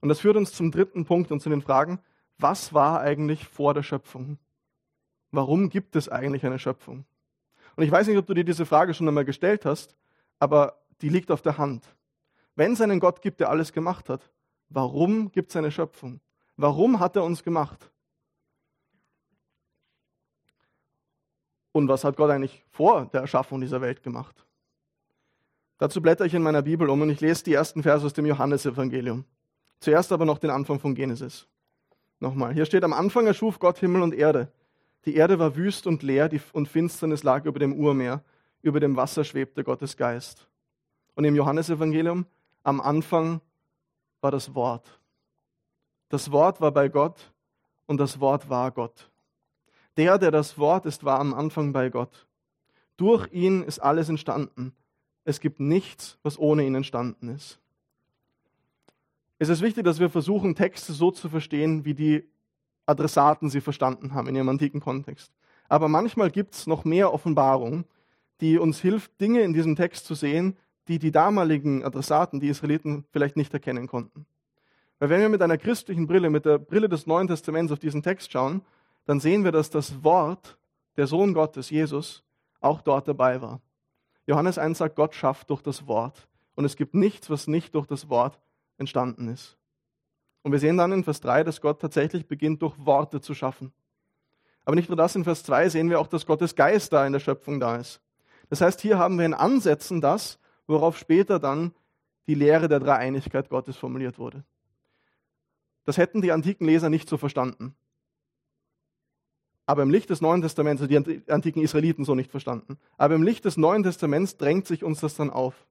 Und 0.00 0.08
das 0.08 0.20
führt 0.20 0.36
uns 0.36 0.52
zum 0.52 0.70
dritten 0.70 1.04
Punkt 1.04 1.32
und 1.32 1.40
zu 1.40 1.48
den 1.48 1.62
Fragen, 1.62 2.00
was 2.38 2.74
war 2.74 3.00
eigentlich 3.00 3.46
vor 3.46 3.72
der 3.72 3.82
Schöpfung? 3.82 4.38
Warum 5.32 5.70
gibt 5.70 5.96
es 5.96 6.08
eigentlich 6.08 6.46
eine 6.46 6.58
Schöpfung? 6.58 7.04
Und 7.74 7.84
ich 7.84 7.90
weiß 7.90 8.06
nicht, 8.06 8.18
ob 8.18 8.26
du 8.26 8.34
dir 8.34 8.44
diese 8.44 8.66
Frage 8.66 8.94
schon 8.94 9.08
einmal 9.08 9.24
gestellt 9.24 9.64
hast, 9.64 9.96
aber 10.38 10.78
die 11.00 11.08
liegt 11.08 11.30
auf 11.30 11.42
der 11.42 11.58
Hand. 11.58 11.84
Wenn 12.54 12.72
es 12.72 12.80
einen 12.82 13.00
Gott 13.00 13.22
gibt, 13.22 13.40
der 13.40 13.48
alles 13.48 13.72
gemacht 13.72 14.10
hat, 14.10 14.30
warum 14.68 15.32
gibt 15.32 15.50
es 15.50 15.56
eine 15.56 15.70
Schöpfung? 15.70 16.20
Warum 16.56 17.00
hat 17.00 17.16
er 17.16 17.24
uns 17.24 17.42
gemacht? 17.42 17.90
Und 21.72 21.88
was 21.88 22.04
hat 22.04 22.16
Gott 22.16 22.30
eigentlich 22.30 22.62
vor 22.70 23.06
der 23.06 23.22
Erschaffung 23.22 23.62
dieser 23.62 23.80
Welt 23.80 24.02
gemacht? 24.02 24.44
Dazu 25.78 26.02
blätter 26.02 26.26
ich 26.26 26.34
in 26.34 26.42
meiner 26.42 26.62
Bibel 26.62 26.90
um 26.90 27.00
und 27.00 27.08
ich 27.08 27.22
lese 27.22 27.44
die 27.44 27.54
ersten 27.54 27.82
Verse 27.82 28.04
aus 28.04 28.12
dem 28.12 28.26
Johannesevangelium. 28.26 29.24
Zuerst 29.80 30.12
aber 30.12 30.26
noch 30.26 30.38
den 30.38 30.50
Anfang 30.50 30.78
von 30.78 30.94
Genesis. 30.94 31.48
Nochmal, 32.20 32.52
hier 32.52 32.66
steht, 32.66 32.84
am 32.84 32.92
Anfang 32.92 33.26
erschuf 33.26 33.58
Gott 33.58 33.78
Himmel 33.78 34.02
und 34.02 34.14
Erde. 34.14 34.52
Die 35.04 35.16
Erde 35.16 35.38
war 35.38 35.56
wüst 35.56 35.86
und 35.86 36.02
leer 36.02 36.30
und 36.52 36.68
Finsternis 36.68 37.22
lag 37.22 37.44
über 37.44 37.58
dem 37.58 37.74
Urmeer, 37.74 38.22
über 38.62 38.78
dem 38.80 38.96
Wasser 38.96 39.24
schwebte 39.24 39.64
Gottes 39.64 39.96
Geist. 39.96 40.46
Und 41.14 41.24
im 41.24 41.34
Johannesevangelium, 41.34 42.26
am 42.62 42.80
Anfang 42.80 43.40
war 44.20 44.30
das 44.30 44.54
Wort. 44.54 45.00
Das 46.08 46.30
Wort 46.30 46.60
war 46.60 46.70
bei 46.70 46.88
Gott 46.88 47.32
und 47.86 47.98
das 47.98 48.20
Wort 48.20 48.48
war 48.48 48.70
Gott. 48.70 49.10
Der, 49.96 50.18
der 50.18 50.30
das 50.30 50.56
Wort 50.58 50.86
ist, 50.86 51.04
war 51.04 51.18
am 51.18 51.34
Anfang 51.34 51.72
bei 51.72 51.90
Gott. 51.90 52.26
Durch 52.96 53.30
ihn 53.32 53.62
ist 53.62 53.80
alles 53.80 54.08
entstanden. 54.08 54.74
Es 55.24 55.40
gibt 55.40 55.60
nichts, 55.60 56.18
was 56.22 56.38
ohne 56.38 56.64
ihn 56.64 56.74
entstanden 56.74 57.28
ist. 57.28 57.58
Es 59.38 59.48
ist 59.48 59.60
wichtig, 59.60 59.84
dass 59.84 59.98
wir 59.98 60.08
versuchen, 60.08 60.54
Texte 60.54 60.92
so 60.92 61.10
zu 61.10 61.28
verstehen, 61.28 61.84
wie 61.84 61.94
die 61.94 62.24
Adressaten 62.86 63.50
sie 63.50 63.60
verstanden 63.60 64.14
haben 64.14 64.28
in 64.28 64.36
ihrem 64.36 64.48
antiken 64.48 64.80
Kontext. 64.80 65.32
Aber 65.68 65.88
manchmal 65.88 66.30
gibt 66.30 66.54
es 66.54 66.66
noch 66.66 66.84
mehr 66.84 67.12
Offenbarung, 67.12 67.84
die 68.40 68.58
uns 68.58 68.80
hilft, 68.80 69.20
Dinge 69.20 69.42
in 69.42 69.52
diesem 69.52 69.76
Text 69.76 70.04
zu 70.04 70.14
sehen, 70.14 70.56
die 70.88 70.98
die 70.98 71.12
damaligen 71.12 71.84
Adressaten, 71.84 72.40
die 72.40 72.48
Israeliten, 72.48 73.04
vielleicht 73.10 73.36
nicht 73.36 73.54
erkennen 73.54 73.86
konnten. 73.86 74.26
Weil 74.98 75.10
wenn 75.10 75.20
wir 75.20 75.28
mit 75.28 75.42
einer 75.42 75.58
christlichen 75.58 76.06
Brille, 76.06 76.30
mit 76.30 76.44
der 76.44 76.58
Brille 76.58 76.88
des 76.88 77.06
Neuen 77.06 77.28
Testaments 77.28 77.72
auf 77.72 77.78
diesen 77.78 78.02
Text 78.02 78.32
schauen, 78.32 78.62
dann 79.04 79.20
sehen 79.20 79.44
wir, 79.44 79.52
dass 79.52 79.70
das 79.70 80.04
Wort, 80.04 80.58
der 80.96 81.06
Sohn 81.06 81.34
Gottes, 81.34 81.70
Jesus, 81.70 82.22
auch 82.60 82.82
dort 82.82 83.08
dabei 83.08 83.40
war. 83.40 83.60
Johannes 84.26 84.58
1 84.58 84.78
sagt, 84.78 84.96
Gott 84.96 85.14
schafft 85.14 85.50
durch 85.50 85.62
das 85.62 85.86
Wort. 85.86 86.28
Und 86.54 86.64
es 86.64 86.76
gibt 86.76 86.94
nichts, 86.94 87.30
was 87.30 87.48
nicht 87.48 87.74
durch 87.74 87.86
das 87.86 88.08
Wort 88.08 88.38
entstanden 88.78 89.28
ist. 89.28 89.56
Und 90.42 90.52
wir 90.52 90.58
sehen 90.58 90.76
dann 90.76 90.92
in 90.92 91.04
Vers 91.04 91.20
3, 91.20 91.44
dass 91.44 91.60
Gott 91.60 91.80
tatsächlich 91.80 92.26
beginnt, 92.26 92.62
durch 92.62 92.74
Worte 92.78 93.20
zu 93.20 93.34
schaffen. 93.34 93.72
Aber 94.64 94.76
nicht 94.76 94.88
nur 94.88 94.96
das, 94.96 95.16
in 95.16 95.24
Vers 95.24 95.42
2 95.44 95.68
sehen 95.68 95.90
wir 95.90 96.00
auch, 96.00 96.06
dass 96.06 96.26
Gottes 96.26 96.54
Geist 96.54 96.92
da 96.92 97.06
in 97.06 97.12
der 97.12 97.20
Schöpfung 97.20 97.60
da 97.60 97.76
ist. 97.76 98.00
Das 98.48 98.60
heißt, 98.60 98.80
hier 98.80 98.98
haben 98.98 99.18
wir 99.18 99.26
in 99.26 99.34
Ansätzen 99.34 100.00
das, 100.00 100.38
worauf 100.66 100.98
später 100.98 101.38
dann 101.38 101.72
die 102.26 102.34
Lehre 102.34 102.68
der 102.68 102.80
Dreieinigkeit 102.80 103.48
Gottes 103.48 103.76
formuliert 103.76 104.18
wurde. 104.18 104.44
Das 105.84 105.96
hätten 105.96 106.22
die 106.22 106.32
antiken 106.32 106.66
Leser 106.66 106.90
nicht 106.90 107.08
so 107.08 107.16
verstanden. 107.16 107.74
Aber 109.66 109.82
im 109.82 109.90
Licht 109.90 110.10
des 110.10 110.20
Neuen 110.20 110.42
Testaments, 110.42 110.82
also 110.82 110.88
die 110.88 111.22
antiken 111.30 111.62
Israeliten 111.62 112.04
so 112.04 112.14
nicht 112.14 112.30
verstanden. 112.30 112.78
Aber 112.96 113.14
im 113.14 113.22
Licht 113.22 113.44
des 113.44 113.56
Neuen 113.56 113.82
Testaments 113.82 114.36
drängt 114.36 114.66
sich 114.66 114.84
uns 114.84 115.00
das 115.00 115.14
dann 115.14 115.30
auf. 115.30 115.66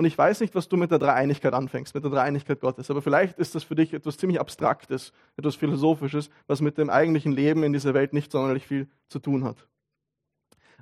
Und 0.00 0.06
ich 0.06 0.16
weiß 0.16 0.40
nicht, 0.40 0.54
was 0.54 0.66
du 0.66 0.78
mit 0.78 0.90
der 0.90 0.98
Dreieinigkeit 0.98 1.52
anfängst, 1.52 1.94
mit 1.94 2.02
der 2.02 2.10
Dreieinigkeit 2.10 2.58
Gottes. 2.58 2.90
Aber 2.90 3.02
vielleicht 3.02 3.38
ist 3.38 3.54
das 3.54 3.64
für 3.64 3.74
dich 3.74 3.92
etwas 3.92 4.16
ziemlich 4.16 4.40
Abstraktes, 4.40 5.12
etwas 5.36 5.56
Philosophisches, 5.56 6.30
was 6.46 6.62
mit 6.62 6.78
dem 6.78 6.88
eigentlichen 6.88 7.32
Leben 7.32 7.64
in 7.64 7.74
dieser 7.74 7.92
Welt 7.92 8.14
nicht 8.14 8.32
sonderlich 8.32 8.66
viel 8.66 8.88
zu 9.08 9.18
tun 9.18 9.44
hat. 9.44 9.68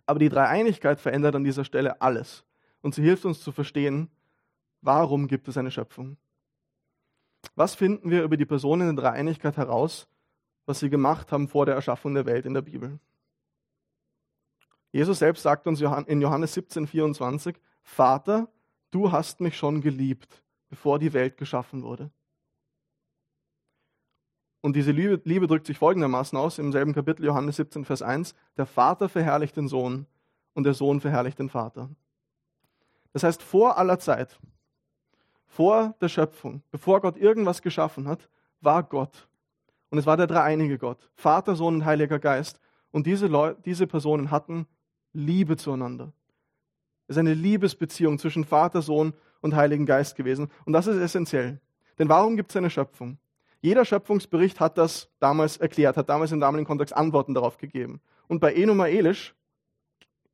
Aber 0.07 0.21
die 0.21 0.29
Dreieinigkeit 0.29 1.01
verändert 1.01 1.35
an 1.35 1.43
dieser 1.43 1.65
Stelle 1.65 2.01
alles. 2.01 2.45
Und 2.81 2.95
sie 2.95 3.03
hilft 3.03 3.25
uns 3.25 3.41
zu 3.41 3.51
verstehen, 3.51 4.09
warum 4.83 5.27
gibt 5.27 5.49
es 5.49 5.57
eine 5.57 5.73
Schöpfung. 5.73 6.17
Was 7.57 7.75
finden 7.75 8.13
wir 8.13 8.23
über 8.23 8.37
die 8.37 8.47
Personen 8.47 8.95
der 8.95 9.03
Dreieinigkeit 9.03 9.57
heraus, 9.57 10.07
was 10.65 10.79
sie 10.79 10.91
gemacht 10.91 11.33
haben 11.33 11.49
vor 11.49 11.67
der 11.67 11.75
Erschaffung 11.75 12.15
der 12.15 12.27
Welt 12.27 12.47
in 12.47 12.55
der 12.55 12.63
Bibel? 12.63 13.01
Jesus 14.93 15.19
selbst 15.19 15.43
sagt 15.43 15.67
uns 15.67 15.81
in 15.81 16.21
Johannes 16.21 16.55
17, 16.55 16.87
24, 16.87 17.57
Vater, 17.83 18.47
du 18.91 19.13
hast 19.13 19.41
mich 19.41 19.57
schon 19.57 19.81
geliebt, 19.81 20.43
bevor 20.69 20.99
die 20.99 21.13
Welt 21.13 21.37
geschaffen 21.37 21.83
wurde. 21.83 22.11
Und 24.61 24.75
diese 24.75 24.91
Liebe, 24.91 25.21
Liebe, 25.25 25.47
drückt 25.47 25.67
sich 25.67 25.79
folgendermaßen 25.79 26.37
aus, 26.37 26.59
im 26.59 26.73
selben 26.73 26.93
Kapitel 26.93 27.25
Johannes 27.25 27.57
17, 27.57 27.85
Vers 27.85 28.03
1, 28.03 28.35
der 28.57 28.67
Vater 28.67 29.09
verherrlicht 29.09 29.57
den 29.57 29.69
Sohn 29.69 30.07
und 30.55 30.65
der 30.65 30.75
Sohn 30.75 31.01
verherrlicht 31.01 31.39
den 31.39 31.49
Vater. 31.49 31.89
Das 33.13 33.23
heißt, 33.23 33.43
vor 33.43 33.79
aller 33.79 33.99
Zeit, 33.99 34.39
vor 35.47 35.95
der 36.01 36.09
Schöpfung, 36.09 36.63
bevor 36.71 37.01
Gott 37.01 37.17
irgendwas 37.17 37.63
geschaffen 37.63 38.09
hat, 38.09 38.29
war 38.61 38.83
Gott. 38.83 39.29
Und 39.91 39.99
es 39.99 40.07
war 40.07 40.17
der 40.17 40.27
dreieinige 40.27 40.79
Gott, 40.79 41.09
Vater, 41.15 41.55
Sohn 41.55 41.77
und 41.77 41.85
Heiliger 41.85 42.19
Geist. 42.19 42.61
Und 42.91 43.07
diese, 43.07 43.27
Leute, 43.27 43.61
diese 43.65 43.87
Personen 43.87 44.31
hatten 44.31 44.67
Liebe 45.13 45.57
zueinander. 45.57 46.13
Es 47.09 47.17
ist 47.17 47.21
eine 47.21 47.35
Liebesbeziehung 47.35 48.19
zwischen 48.19 48.45
Vater, 48.45 48.83
Sohn 48.83 49.15
und 49.41 49.57
Heiligen 49.57 49.87
Geist 49.87 50.15
gewesen. 50.15 50.51
Und 50.65 50.75
das 50.75 50.87
ist 50.87 50.99
essentiell. 50.99 51.61
Denn 51.99 52.09
warum 52.09 52.37
gibt 52.37 52.51
es 52.51 52.57
eine 52.57 52.71
Schöpfung? 52.71 53.19
Jeder 53.61 53.85
Schöpfungsbericht 53.85 54.61
hat 54.61 54.79
das 54.79 55.09
damals 55.19 55.57
erklärt, 55.57 55.97
hat 55.97 56.09
damals 56.09 56.31
im 56.31 56.39
damaligen 56.39 56.67
Kontext 56.67 56.95
Antworten 56.95 57.35
darauf 57.35 57.59
gegeben. 57.59 58.01
Und 58.29 58.41
bei 58.41 58.55
Enuma 58.55 58.87
Elish 58.87 59.35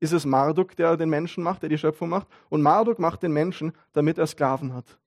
ist 0.01 0.13
es 0.13 0.27
Marduk, 0.27 0.77
der 0.77 0.97
den 0.97 1.09
Menschen 1.09 1.43
macht, 1.43 1.63
der 1.63 1.71
die 1.71 1.79
Schöpfung 1.79 2.11
macht. 2.11 2.27
Und 2.51 2.61
Marduk 2.61 2.99
macht 2.99 3.23
den 3.23 3.33
Menschen, 3.33 3.73
damit 3.93 4.19
er 4.19 4.27
Sklaven 4.27 4.75
hat. 4.75 4.99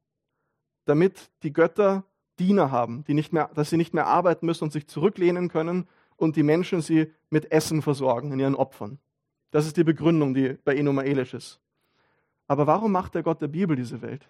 Damit 0.86 1.30
die 1.44 1.54
Götter 1.54 2.06
Diener 2.40 2.72
haben, 2.72 3.04
die 3.04 3.14
nicht 3.14 3.34
mehr, 3.34 3.50
dass 3.54 3.70
sie 3.70 3.78
nicht 3.78 3.94
mehr 3.94 4.08
arbeiten 4.08 4.46
müssen 4.46 4.64
und 4.64 4.72
sich 4.72 4.88
zurücklehnen 4.88 5.50
können 5.50 5.88
und 6.16 6.36
die 6.36 6.44
Menschen 6.44 6.82
sie 6.82 7.12
mit 7.30 7.52
Essen 7.52 7.82
versorgen 7.82 8.32
in 8.32 8.40
ihren 8.40 8.56
Opfern. 8.56 9.00
Das 9.52 9.66
ist 9.66 9.78
die 9.78 9.84
Begründung, 9.84 10.34
die 10.34 10.58
bei 10.64 10.76
Enuma 10.76 11.04
Elish 11.04 11.34
ist. 11.34 11.60
Aber 12.48 12.68
warum 12.68 12.92
macht 12.92 13.16
der 13.16 13.24
Gott 13.24 13.42
der 13.42 13.48
Bibel 13.48 13.76
diese 13.76 14.02
Welt? 14.02 14.30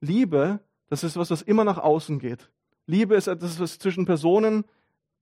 Liebe, 0.00 0.60
das 0.88 1.04
ist 1.04 1.16
was, 1.16 1.30
was 1.30 1.42
immer 1.42 1.64
nach 1.64 1.78
außen 1.78 2.18
geht. 2.18 2.50
Liebe 2.86 3.16
ist 3.16 3.26
etwas, 3.26 3.58
was 3.60 3.78
zwischen 3.78 4.06
Personen 4.06 4.64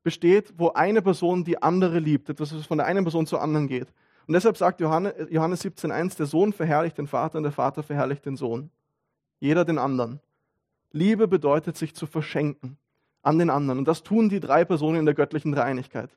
besteht, 0.03 0.55
wo 0.57 0.71
eine 0.71 1.03
Person 1.03 1.45
die 1.45 1.61
andere 1.63 1.99
liebt, 1.99 2.29
etwas, 2.29 2.55
was 2.55 2.67
von 2.67 2.79
der 2.79 2.87
einen 2.87 3.05
Person 3.05 3.27
zur 3.27 3.43
anderen 3.43 3.67
geht. 3.67 3.89
Und 4.27 4.35
deshalb 4.35 4.57
sagt 4.57 4.81
Johannes, 4.81 5.15
Johannes 5.31 5.65
17,1, 5.65 6.17
der 6.17 6.27
Sohn 6.27 6.53
verherrlicht 6.53 6.99
den 6.99 7.07
Vater 7.07 7.39
und 7.39 7.45
der 7.45 7.53
Vater 7.53 7.83
verherrlicht 7.83 8.25
den 8.25 8.37
Sohn. 8.37 8.71
Jeder 9.41 9.65
den 9.65 9.79
anderen. 9.79 10.21
Liebe 10.93 11.29
bedeutet, 11.29 11.77
sich 11.77 11.95
zu 11.95 12.07
verschenken 12.07 12.79
an 13.23 13.39
den 13.39 13.51
anderen. 13.51 13.79
Und 13.79 13.89
das 13.89 14.03
tun 14.03 14.29
die 14.29 14.41
drei 14.41 14.65
Personen 14.65 15.01
in 15.01 15.05
der 15.05 15.15
göttlichen 15.15 15.53
Dreieinigkeit. 15.53 16.11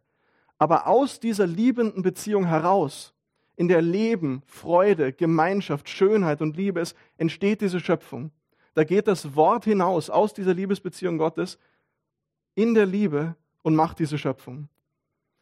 Aber 0.60 0.88
aus 0.88 1.19
dieser 1.19 1.48
liebenden 1.48 2.04
Beziehung 2.04 2.45
heraus, 2.45 3.13
in 3.56 3.67
der 3.67 3.82
Leben, 3.82 4.43
Freude, 4.45 5.12
Gemeinschaft, 5.12 5.89
Schönheit 5.89 6.41
und 6.41 6.56
Liebe 6.56 6.80
ist, 6.80 6.95
entsteht 7.17 7.62
diese 7.62 7.80
Schöpfung. 7.80 8.32
Da 8.74 8.84
geht 8.84 9.08
das 9.08 9.36
Wort 9.36 9.65
hinaus 9.65 10.10
aus 10.10 10.34
dieser 10.34 10.54
Liebesbeziehung 10.54 11.17
Gottes 11.17 11.58
in 12.56 12.74
der 12.74 12.86
Liebe 12.86 13.36
und 13.63 13.76
macht 13.76 14.00
diese 14.00 14.17
Schöpfung. 14.17 14.69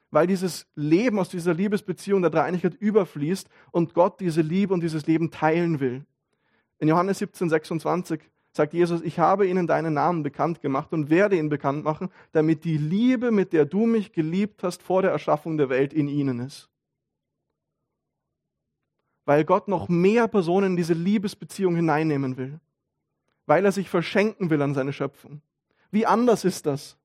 Weil 0.09 0.25
dieses 0.25 0.65
Leben 0.75 1.19
aus 1.19 1.29
dieser 1.29 1.53
Liebesbeziehung 1.53 2.21
der 2.21 2.31
Dreieinigkeit 2.31 2.75
überfließt 2.75 3.49
und 3.71 3.93
Gott 3.93 4.19
diese 4.19 4.41
Liebe 4.41 4.73
und 4.73 4.81
dieses 4.81 5.05
Leben 5.05 5.29
teilen 5.29 5.79
will. 5.79 6.05
In 6.79 6.87
Johannes 6.87 7.19
17, 7.19 7.49
26 7.49 8.21
sagt 8.57 8.73
Jesus, 8.73 9.01
ich 9.01 9.19
habe 9.19 9.47
ihnen 9.47 9.67
deinen 9.67 9.93
Namen 9.93 10.23
bekannt 10.23 10.61
gemacht 10.61 10.91
und 10.91 11.09
werde 11.09 11.37
ihn 11.37 11.49
bekannt 11.49 11.85
machen, 11.85 12.09
damit 12.33 12.65
die 12.65 12.77
Liebe, 12.77 13.31
mit 13.31 13.53
der 13.53 13.65
du 13.65 13.85
mich 13.85 14.11
geliebt 14.11 14.63
hast 14.63 14.83
vor 14.83 15.01
der 15.01 15.11
Erschaffung 15.11 15.57
der 15.57 15.69
Welt 15.69 15.93
in 15.93 16.09
ihnen 16.09 16.39
ist. 16.39 16.69
Weil 19.25 19.45
Gott 19.45 19.67
noch 19.67 19.89
mehr 19.89 20.27
Personen 20.27 20.71
in 20.71 20.75
diese 20.75 20.93
Liebesbeziehung 20.93 21.75
hineinnehmen 21.75 22.37
will. 22.37 22.59
Weil 23.45 23.65
er 23.65 23.71
sich 23.71 23.89
verschenken 23.89 24.49
will 24.49 24.61
an 24.61 24.73
seine 24.73 24.93
Schöpfung. 24.93 25.41
Wie 25.91 26.05
anders 26.05 26.43
ist 26.43 26.65
das? 26.65 26.97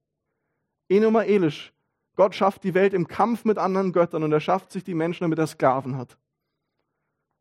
Enuma 0.89 1.23
Elish. 1.23 1.73
Gott 2.15 2.35
schafft 2.35 2.65
die 2.65 2.75
Welt 2.75 2.95
im 2.95 3.09
Kampf 3.09 3.45
mit 3.45 3.59
anderen 3.59 3.93
Göttern 3.93 4.23
und 4.23 4.33
er 4.33 4.41
schafft 4.41 4.71
sich 4.71 4.85
die 4.85 4.95
Menschen, 4.95 5.25
damit 5.25 5.39
er 5.39 5.47
Sklaven 5.47 5.97
hat. 5.97 6.19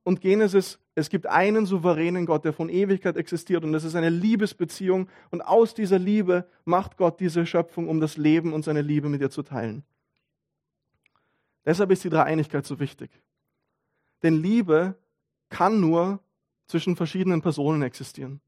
Und 0.04 0.22
Genesis 0.22 0.80
es 0.94 1.10
gibt 1.10 1.26
einen 1.28 1.66
souveränen 1.66 2.26
Gott, 2.26 2.44
der 2.44 2.54
von 2.54 2.70
Ewigkeit 2.70 3.16
existiert 3.16 3.64
und 3.64 3.74
es 3.74 3.84
ist 3.84 3.96
eine 3.96 4.10
Liebesbeziehung 4.10 5.08
und 5.30 5.42
aus 5.42 5.74
dieser 5.74 5.98
Liebe 5.98 6.50
macht 6.66 6.98
Gott 6.98 7.20
diese 7.20 7.46
Schöpfung, 7.46 7.88
um 7.88 8.02
das 8.02 8.18
Leben 8.18 8.52
und 8.52 8.64
seine 8.64 8.82
Liebe 8.82 9.08
mit 9.08 9.22
ihr 9.22 9.30
zu 9.30 9.44
teilen. 9.44 9.84
Deshalb 11.66 11.92
ist 11.92 12.04
die 12.04 12.10
Dreieinigkeit 12.10 12.66
so 12.66 12.80
wichtig. 12.80 13.10
Denn 14.24 14.42
Liebe 14.42 14.96
kann 15.50 15.80
nur 15.80 16.20
zwischen 16.68 16.96
verschiedenen 16.96 17.42
Personen 17.42 17.82
existieren. 17.82 18.42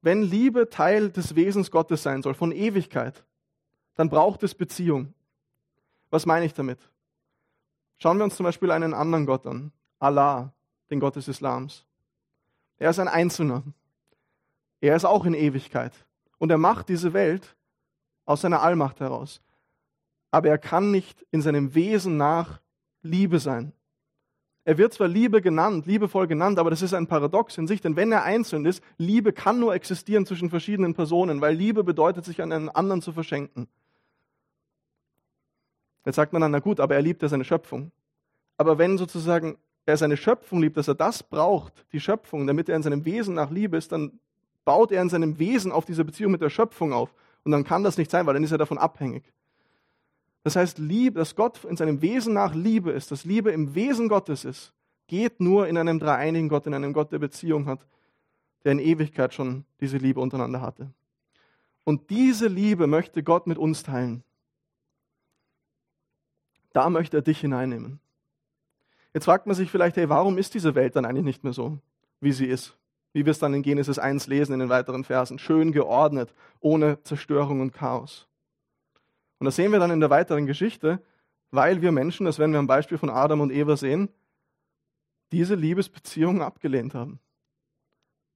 wenn 0.00 0.22
Liebe 0.22 0.70
Teil 0.70 1.10
des 1.10 1.34
Wesens 1.34 1.70
Gottes 1.70 2.02
sein 2.02 2.22
soll, 2.22 2.34
von 2.34 2.52
Ewigkeit, 2.52 3.24
dann 3.94 4.08
braucht 4.08 4.42
es 4.44 4.54
Beziehung. 4.54 5.12
Was 6.10 6.24
meine 6.24 6.46
ich 6.46 6.54
damit? 6.54 6.78
Schauen 7.98 8.16
wir 8.18 8.24
uns 8.24 8.36
zum 8.36 8.44
Beispiel 8.44 8.70
einen 8.70 8.94
anderen 8.94 9.26
Gott 9.26 9.44
an, 9.46 9.72
Allah, 9.98 10.54
den 10.90 11.00
Gott 11.00 11.16
des 11.16 11.28
Islams. 11.28 11.84
Er 12.78 12.90
ist 12.90 12.98
ein 12.98 13.08
Einzelner. 13.08 13.62
Er 14.80 14.96
ist 14.96 15.04
auch 15.04 15.24
in 15.24 15.34
Ewigkeit. 15.34 15.92
Und 16.38 16.50
er 16.50 16.58
macht 16.58 16.88
diese 16.88 17.12
Welt 17.12 17.56
aus 18.24 18.42
seiner 18.42 18.62
Allmacht 18.62 19.00
heraus. 19.00 19.40
Aber 20.30 20.48
er 20.48 20.58
kann 20.58 20.90
nicht 20.90 21.26
in 21.30 21.42
seinem 21.42 21.74
Wesen 21.74 22.16
nach 22.16 22.60
Liebe 23.02 23.38
sein. 23.38 23.72
Er 24.64 24.76
wird 24.76 24.92
zwar 24.92 25.08
Liebe 25.08 25.40
genannt, 25.40 25.86
liebevoll 25.86 26.26
genannt, 26.26 26.58
aber 26.58 26.68
das 26.68 26.82
ist 26.82 26.92
ein 26.92 27.06
Paradox 27.06 27.56
in 27.56 27.66
sich, 27.66 27.80
denn 27.80 27.96
wenn 27.96 28.12
er 28.12 28.24
einzeln 28.24 28.66
ist, 28.66 28.84
Liebe 28.98 29.32
kann 29.32 29.58
nur 29.58 29.74
existieren 29.74 30.26
zwischen 30.26 30.50
verschiedenen 30.50 30.92
Personen, 30.92 31.40
weil 31.40 31.54
Liebe 31.54 31.82
bedeutet, 31.84 32.26
sich 32.26 32.42
an 32.42 32.52
einen 32.52 32.68
anderen 32.68 33.00
zu 33.00 33.12
verschenken. 33.12 33.66
Jetzt 36.04 36.16
sagt 36.16 36.34
man 36.34 36.42
dann, 36.42 36.50
na 36.50 36.58
gut, 36.58 36.80
aber 36.80 36.96
er 36.96 37.02
liebt 37.02 37.22
ja 37.22 37.28
seine 37.28 37.44
Schöpfung. 37.44 37.92
Aber 38.58 38.76
wenn 38.76 38.98
sozusagen 38.98 39.56
er 39.88 39.96
seine 39.96 40.16
Schöpfung 40.16 40.60
liebt, 40.60 40.76
dass 40.76 40.88
er 40.88 40.94
das 40.94 41.22
braucht, 41.22 41.72
die 41.92 42.00
Schöpfung, 42.00 42.46
damit 42.46 42.68
er 42.68 42.76
in 42.76 42.82
seinem 42.82 43.04
Wesen 43.04 43.34
nach 43.34 43.50
Liebe 43.50 43.76
ist, 43.76 43.90
dann 43.90 44.18
baut 44.64 44.92
er 44.92 45.00
in 45.00 45.08
seinem 45.08 45.38
Wesen 45.38 45.72
auf 45.72 45.86
diese 45.86 46.04
Beziehung 46.04 46.32
mit 46.32 46.42
der 46.42 46.50
Schöpfung 46.50 46.92
auf. 46.92 47.14
Und 47.44 47.52
dann 47.52 47.64
kann 47.64 47.82
das 47.82 47.96
nicht 47.96 48.10
sein, 48.10 48.26
weil 48.26 48.34
dann 48.34 48.44
ist 48.44 48.52
er 48.52 48.58
davon 48.58 48.76
abhängig. 48.76 49.24
Das 50.42 50.56
heißt, 50.56 50.78
Liebe, 50.78 51.18
dass 51.18 51.34
Gott 51.34 51.64
in 51.64 51.76
seinem 51.76 52.02
Wesen 52.02 52.34
nach 52.34 52.54
Liebe 52.54 52.90
ist, 52.90 53.10
dass 53.10 53.24
Liebe 53.24 53.50
im 53.50 53.74
Wesen 53.74 54.08
Gottes 54.08 54.44
ist, 54.44 54.72
geht 55.06 55.40
nur 55.40 55.66
in 55.68 55.78
einem 55.78 55.98
dreieinigen 55.98 56.48
Gott, 56.48 56.66
in 56.66 56.74
einem 56.74 56.92
Gott, 56.92 57.10
der 57.12 57.18
Beziehung 57.18 57.66
hat, 57.66 57.86
der 58.64 58.72
in 58.72 58.78
Ewigkeit 58.78 59.32
schon 59.32 59.64
diese 59.80 59.96
Liebe 59.96 60.20
untereinander 60.20 60.60
hatte. 60.60 60.92
Und 61.84 62.10
diese 62.10 62.48
Liebe 62.48 62.86
möchte 62.86 63.22
Gott 63.22 63.46
mit 63.46 63.56
uns 63.56 63.82
teilen. 63.82 64.22
Da 66.74 66.90
möchte 66.90 67.16
er 67.16 67.22
dich 67.22 67.40
hineinnehmen. 67.40 68.00
Jetzt 69.14 69.24
fragt 69.24 69.46
man 69.46 69.56
sich 69.56 69.70
vielleicht, 69.70 69.96
hey, 69.96 70.08
warum 70.08 70.38
ist 70.38 70.54
diese 70.54 70.74
Welt 70.74 70.96
dann 70.96 71.04
eigentlich 71.04 71.24
nicht 71.24 71.44
mehr 71.44 71.52
so, 71.52 71.78
wie 72.20 72.32
sie 72.32 72.46
ist? 72.46 72.76
Wie 73.12 73.24
wir 73.24 73.30
es 73.30 73.38
dann 73.38 73.54
in 73.54 73.62
Genesis 73.62 73.98
1 73.98 74.26
lesen 74.26 74.52
in 74.52 74.60
den 74.60 74.68
weiteren 74.68 75.04
Versen. 75.04 75.38
Schön 75.38 75.72
geordnet, 75.72 76.34
ohne 76.60 77.02
Zerstörung 77.02 77.60
und 77.60 77.72
Chaos. 77.72 78.28
Und 79.38 79.46
das 79.46 79.56
sehen 79.56 79.72
wir 79.72 79.78
dann 79.78 79.90
in 79.90 80.00
der 80.00 80.10
weiteren 80.10 80.46
Geschichte, 80.46 81.02
weil 81.50 81.80
wir 81.80 81.92
Menschen, 81.92 82.26
das 82.26 82.38
werden 82.38 82.52
wir 82.52 82.58
am 82.58 82.66
Beispiel 82.66 82.98
von 82.98 83.10
Adam 83.10 83.40
und 83.40 83.50
Eva 83.50 83.76
sehen, 83.76 84.10
diese 85.32 85.54
Liebesbeziehung 85.54 86.42
abgelehnt 86.42 86.94
haben. 86.94 87.20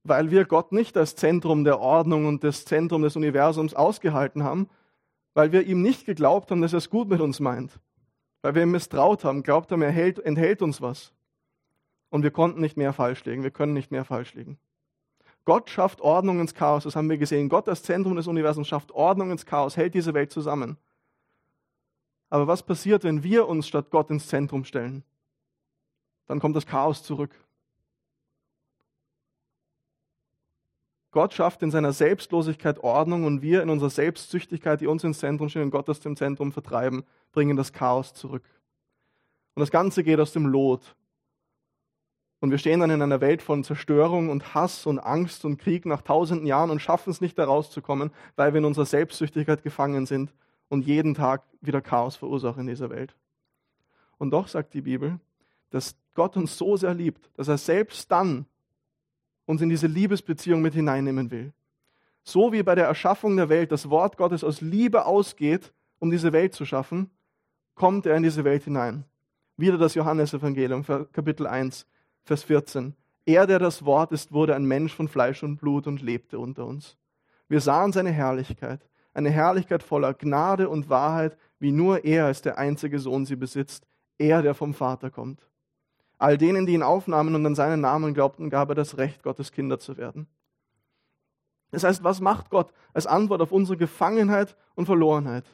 Weil 0.03 0.31
wir 0.31 0.45
Gott 0.45 0.71
nicht 0.71 0.97
als 0.97 1.15
Zentrum 1.15 1.63
der 1.63 1.79
Ordnung 1.79 2.25
und 2.25 2.43
das 2.43 2.65
Zentrum 2.65 3.03
des 3.03 3.15
Universums 3.15 3.73
ausgehalten 3.73 4.43
haben, 4.43 4.69
weil 5.33 5.51
wir 5.51 5.63
ihm 5.63 5.81
nicht 5.81 6.05
geglaubt 6.05 6.51
haben, 6.51 6.61
dass 6.61 6.73
er 6.73 6.77
es 6.77 6.89
gut 6.89 7.09
mit 7.09 7.21
uns 7.21 7.39
meint. 7.39 7.79
Weil 8.43 8.55
wir 8.55 8.63
ihm 8.63 8.71
misstraut 8.71 9.23
haben, 9.23 9.41
glaubt 9.41 9.71
haben, 9.71 9.81
er 9.81 9.91
hält, 9.91 10.19
enthält 10.19 10.61
uns 10.61 10.81
was. 10.81 11.13
Und 12.09 12.21
wir 12.21 12.31
konnten 12.31 12.61
nicht 12.61 12.77
mehr 12.77 12.93
falsch 12.93 13.25
liegen, 13.25 13.41
wir 13.41 13.51
können 13.51 13.73
nicht 13.73 13.89
mehr 13.89 14.05
falsch 14.05 14.35
liegen. 14.35 14.59
Gott 15.45 15.69
schafft 15.69 16.01
Ordnung 16.01 16.39
ins 16.39 16.53
Chaos, 16.53 16.83
das 16.83 16.95
haben 16.95 17.09
wir 17.09 17.17
gesehen. 17.17 17.49
Gott 17.49 17.67
als 17.67 17.83
Zentrum 17.83 18.15
des 18.15 18.27
Universums 18.27 18.67
schafft 18.67 18.91
Ordnung 18.91 19.31
ins 19.31 19.45
Chaos, 19.45 19.77
hält 19.77 19.93
diese 19.93 20.13
Welt 20.13 20.31
zusammen. 20.31 20.77
Aber 22.29 22.47
was 22.47 22.63
passiert, 22.63 23.03
wenn 23.03 23.23
wir 23.23 23.47
uns 23.47 23.67
statt 23.67 23.87
Gott 23.91 24.09
ins 24.09 24.27
Zentrum 24.27 24.65
stellen? 24.65 25.03
Dann 26.27 26.39
kommt 26.39 26.55
das 26.55 26.65
Chaos 26.65 27.03
zurück. 27.03 27.31
Gott 31.13 31.33
schafft 31.33 31.61
in 31.61 31.71
seiner 31.71 31.93
Selbstlosigkeit 31.93 32.79
Ordnung 32.79 33.23
und 33.23 33.41
wir 33.41 33.61
in 33.61 33.69
unserer 33.69 33.91
Selbstsüchtigkeit, 33.91 34.81
die 34.81 34.87
uns 34.87 35.03
ins 35.03 35.19
Zentrum 35.19 35.47
stellen 35.47 35.65
und 35.65 35.71
Gott 35.71 35.89
aus 35.89 36.01
dem 36.01 36.17
Zentrum 36.17 36.51
vertreiben, 36.51 37.03
bringen 37.31 37.55
das 37.55 37.71
Chaos 37.71 38.13
zurück. 38.13 38.43
Und 39.55 39.61
das 39.61 39.71
Ganze 39.71 40.03
geht 40.03 40.19
aus 40.19 40.33
dem 40.33 40.47
Lot. 40.47 40.95
Und 42.39 42.51
wir 42.51 42.57
stehen 42.57 42.81
dann 42.81 42.89
in 42.89 43.01
einer 43.01 43.21
Welt 43.21 43.41
von 43.41 43.63
Zerstörung 43.63 44.29
und 44.29 44.53
Hass 44.53 44.85
und 44.85 44.99
Angst 44.99 45.45
und 45.45 45.59
Krieg 45.59 45.85
nach 45.85 46.01
tausenden 46.01 46.45
Jahren 46.45 46.71
und 46.71 46.81
schaffen 46.81 47.11
es 47.11 47.21
nicht, 47.21 47.37
da 47.37 47.45
rauszukommen, 47.45 48.11
weil 48.35 48.53
wir 48.53 48.57
in 48.57 48.65
unserer 48.65 48.85
Selbstsüchtigkeit 48.85 49.63
gefangen 49.63 50.05
sind 50.05 50.33
und 50.67 50.85
jeden 50.85 51.13
Tag 51.13 51.43
wieder 51.61 51.81
Chaos 51.81 52.15
verursachen 52.15 52.61
in 52.61 52.67
dieser 52.67 52.89
Welt. 52.89 53.15
Und 54.17 54.31
doch 54.31 54.47
sagt 54.47 54.73
die 54.73 54.81
Bibel, 54.81 55.19
dass 55.69 55.95
Gott 56.15 56.35
uns 56.35 56.57
so 56.57 56.75
sehr 56.75 56.93
liebt, 56.93 57.29
dass 57.37 57.47
er 57.47 57.57
selbst 57.57 58.11
dann 58.11 58.45
uns 59.45 59.61
in 59.61 59.69
diese 59.69 59.87
Liebesbeziehung 59.87 60.61
mit 60.61 60.73
hineinnehmen 60.73 61.31
will. 61.31 61.53
So 62.23 62.53
wie 62.53 62.63
bei 62.63 62.75
der 62.75 62.87
Erschaffung 62.87 63.35
der 63.35 63.49
Welt 63.49 63.71
das 63.71 63.89
Wort 63.89 64.17
Gottes 64.17 64.43
aus 64.43 64.61
Liebe 64.61 65.05
ausgeht, 65.05 65.73
um 65.99 66.09
diese 66.09 66.31
Welt 66.31 66.53
zu 66.53 66.65
schaffen, 66.65 67.09
kommt 67.75 68.05
er 68.05 68.15
in 68.15 68.23
diese 68.23 68.43
Welt 68.43 68.63
hinein. 68.63 69.03
Wieder 69.57 69.77
das 69.77 69.95
Johannesevangelium, 69.95 70.83
Kapitel 71.11 71.47
1, 71.47 71.85
Vers 72.23 72.43
14. 72.43 72.95
Er, 73.25 73.47
der 73.47 73.59
das 73.59 73.85
Wort 73.85 74.11
ist, 74.11 74.31
wurde 74.31 74.55
ein 74.55 74.65
Mensch 74.65 74.93
von 74.93 75.07
Fleisch 75.07 75.43
und 75.43 75.57
Blut 75.57 75.87
und 75.87 76.01
lebte 76.01 76.39
unter 76.39 76.65
uns. 76.65 76.97
Wir 77.47 77.61
sahen 77.61 77.91
seine 77.91 78.11
Herrlichkeit, 78.11 78.81
eine 79.13 79.29
Herrlichkeit 79.29 79.83
voller 79.83 80.13
Gnade 80.13 80.69
und 80.69 80.89
Wahrheit, 80.89 81.37
wie 81.59 81.71
nur 81.71 82.03
er 82.03 82.25
als 82.25 82.41
der 82.41 82.57
einzige 82.57 82.99
Sohn 82.99 83.25
sie 83.25 83.35
besitzt, 83.35 83.85
er, 84.17 84.41
der 84.41 84.55
vom 84.55 84.73
Vater 84.73 85.09
kommt. 85.09 85.47
All 86.17 86.37
denen, 86.37 86.65
die 86.65 86.73
ihn 86.73 86.83
aufnahmen 86.83 87.35
und 87.35 87.45
an 87.45 87.55
seinen 87.55 87.81
Namen 87.81 88.13
glaubten, 88.13 88.49
gab 88.49 88.69
er 88.69 88.75
das 88.75 88.97
Recht, 88.97 89.23
Gottes 89.23 89.51
Kinder 89.51 89.79
zu 89.79 89.97
werden. 89.97 90.27
Das 91.71 91.83
heißt, 91.83 92.03
was 92.03 92.21
macht 92.21 92.49
Gott 92.49 92.71
als 92.93 93.07
Antwort 93.07 93.41
auf 93.41 93.51
unsere 93.51 93.77
Gefangenheit 93.77 94.55
und 94.75 94.85
Verlorenheit? 94.85 95.45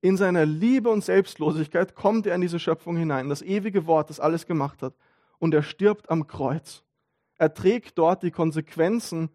In 0.00 0.16
seiner 0.16 0.46
Liebe 0.46 0.88
und 0.88 1.04
Selbstlosigkeit 1.04 1.94
kommt 1.94 2.26
er 2.26 2.34
in 2.34 2.40
diese 2.40 2.60
Schöpfung 2.60 2.96
hinein, 2.96 3.28
das 3.28 3.42
ewige 3.42 3.86
Wort, 3.86 4.10
das 4.10 4.20
alles 4.20 4.46
gemacht 4.46 4.82
hat, 4.82 4.94
und 5.38 5.52
er 5.52 5.62
stirbt 5.62 6.08
am 6.08 6.26
Kreuz. 6.26 6.84
Er 7.36 7.52
trägt 7.52 7.98
dort 7.98 8.22
die 8.22 8.30
Konsequenzen 8.30 9.28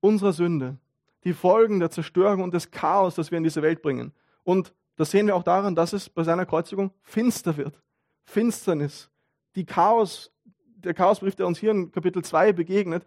unserer 0.00 0.32
Sünde 0.32 0.78
die 1.24 1.32
Folgen 1.32 1.80
der 1.80 1.90
Zerstörung 1.90 2.42
und 2.42 2.54
des 2.54 2.70
Chaos, 2.70 3.14
das 3.14 3.30
wir 3.30 3.38
in 3.38 3.44
diese 3.44 3.62
Welt 3.62 3.82
bringen. 3.82 4.12
Und 4.44 4.74
das 4.96 5.10
sehen 5.10 5.26
wir 5.26 5.34
auch 5.34 5.42
daran, 5.42 5.74
dass 5.74 5.92
es 5.92 6.08
bei 6.08 6.22
seiner 6.22 6.46
Kreuzigung 6.46 6.92
finster 7.02 7.56
wird. 7.56 7.80
Finsternis. 8.24 9.10
Die 9.56 9.64
Chaos, 9.64 10.32
der 10.76 10.94
Chaosbrief, 10.94 11.36
der 11.36 11.46
uns 11.46 11.58
hier 11.58 11.70
in 11.70 11.92
Kapitel 11.92 12.22
2 12.22 12.52
begegnet, 12.52 13.04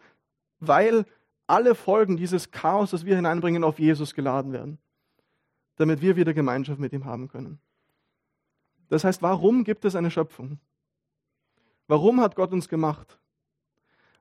weil 0.59 1.05
alle 1.45 1.75
Folgen 1.75 2.17
dieses 2.17 2.51
Chaos, 2.51 2.91
das 2.91 3.05
wir 3.05 3.15
hineinbringen, 3.15 3.63
auf 3.63 3.79
Jesus 3.79 4.13
geladen 4.13 4.51
werden. 4.51 4.79
Damit 5.75 6.01
wir 6.01 6.15
wieder 6.15 6.33
Gemeinschaft 6.33 6.79
mit 6.79 6.93
ihm 6.93 7.05
haben 7.05 7.27
können. 7.27 7.59
Das 8.89 9.03
heißt, 9.03 9.21
warum 9.21 9.63
gibt 9.63 9.85
es 9.85 9.95
eine 9.95 10.11
Schöpfung? 10.11 10.59
Warum 11.87 12.19
hat 12.21 12.35
Gott 12.35 12.51
uns 12.51 12.67
gemacht? 12.67 13.17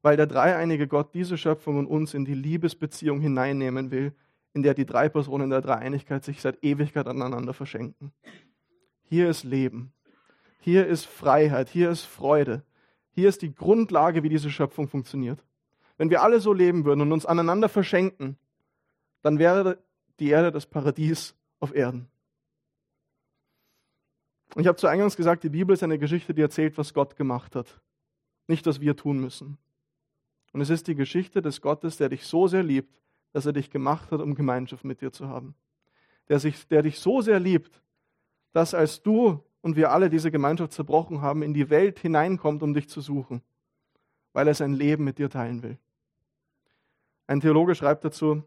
weil 0.07 0.17
der 0.17 0.29
dreieinige 0.29 0.87
Gott 0.87 1.15
diese 1.15 1.37
Schöpfung 1.37 1.79
und 1.79 1.87
uns 1.89 2.15
in 2.15 2.25
die 2.25 2.35
Liebesbeziehung 2.35 3.21
hineinnehmen 3.21 3.91
will, 3.91 4.15
in 4.53 4.63
der 4.63 4.73
die 4.73 4.87
drei 4.87 5.09
Personen 5.09 5.51
der 5.51 5.61
Dreieinigkeit 5.61 6.23
sich 6.23 6.41
seit 6.41 6.63
Ewigkeit 6.63 7.09
aneinander 7.09 7.53
verschenken. 7.53 8.13
Hier 9.03 9.29
ist 9.29 9.43
Leben. 9.43 9.93
Hier 10.59 10.87
ist 10.87 11.07
Freiheit. 11.07 11.69
Hier 11.69 11.91
ist 11.91 12.05
Freude. 12.05 12.63
Hier 13.13 13.29
ist 13.29 13.43
die 13.43 13.55
Grundlage, 13.55 14.23
wie 14.23 14.29
diese 14.29 14.51
Schöpfung 14.51 14.89
funktioniert. 14.89 15.43
Wenn 15.97 16.11
wir 16.11 16.23
alle 16.23 16.41
so 16.41 16.53
leben 16.53 16.85
würden 16.85 17.01
und 17.01 17.13
uns 17.13 17.27
aneinander 17.27 17.69
verschenken, 17.69 18.37
dann 19.23 19.39
wäre 19.39 19.79
die 20.21 20.29
Erde 20.29 20.53
das 20.53 20.67
Paradies 20.67 21.35
auf 21.59 21.75
Erden. 21.75 22.09
Und 24.55 24.63
ich 24.63 24.69
habe 24.69 24.79
zu 24.79 24.87
Eingangs 24.87 25.17
gesagt, 25.17 25.45
die 25.45 25.51
Bibel 25.51 25.75
ist 25.75 25.83
eine 25.83 25.99
Geschichte, 25.99 26.33
die 26.33 26.41
erzählt, 26.43 26.79
was 26.79 26.95
Gott 26.95 27.17
gemacht 27.17 27.55
hat. 27.57 27.81
Nicht, 28.47 28.67
was 28.67 28.81
wir 28.81 28.97
tun 28.97 29.19
müssen. 29.21 29.59
Und 30.53 30.61
es 30.61 30.71
ist 30.71 30.87
die 30.87 30.95
Geschichte 30.95 31.43
des 31.43 31.61
Gottes, 31.61 31.97
der 31.97 32.09
dich 32.09 32.25
so 32.25 32.47
sehr 32.47 32.63
liebt, 32.63 33.03
dass 33.33 33.45
er 33.45 33.53
dich 33.53 33.71
gemacht 33.71 34.11
hat, 34.13 34.21
um 34.21 34.35
Gemeinschaft 34.35 34.85
mit 34.85 35.03
dir 35.03 35.13
zu 35.13 35.29
haben. 35.29 35.55
Der, 36.29 36.39
sich, 36.39 36.67
der 36.69 36.83
dich 36.83 36.99
so 36.99 37.21
sehr 37.21 37.39
liebt, 37.39 37.83
dass 38.53 38.73
als 38.73 39.03
du 39.03 39.43
und 39.67 39.75
wir 39.75 39.91
alle 39.91 40.09
diese 40.09 40.31
Gemeinschaft 40.31 40.73
zerbrochen 40.75 41.23
haben, 41.23 41.43
in 41.43 41.53
die 41.53 41.71
Welt 41.71 41.99
hineinkommt, 41.99 42.63
um 42.63 42.73
dich 42.73 42.89
zu 42.89 43.01
suchen, 43.01 43.43
weil 44.33 44.47
er 44.47 44.55
sein 44.55 44.75
Leben 44.75 45.03
mit 45.03 45.19
dir 45.19 45.29
teilen 45.29 45.65
will. 45.65 45.77
Ein 47.27 47.41
Theologe 47.41 47.75
schreibt 47.75 48.05
dazu, 48.05 48.45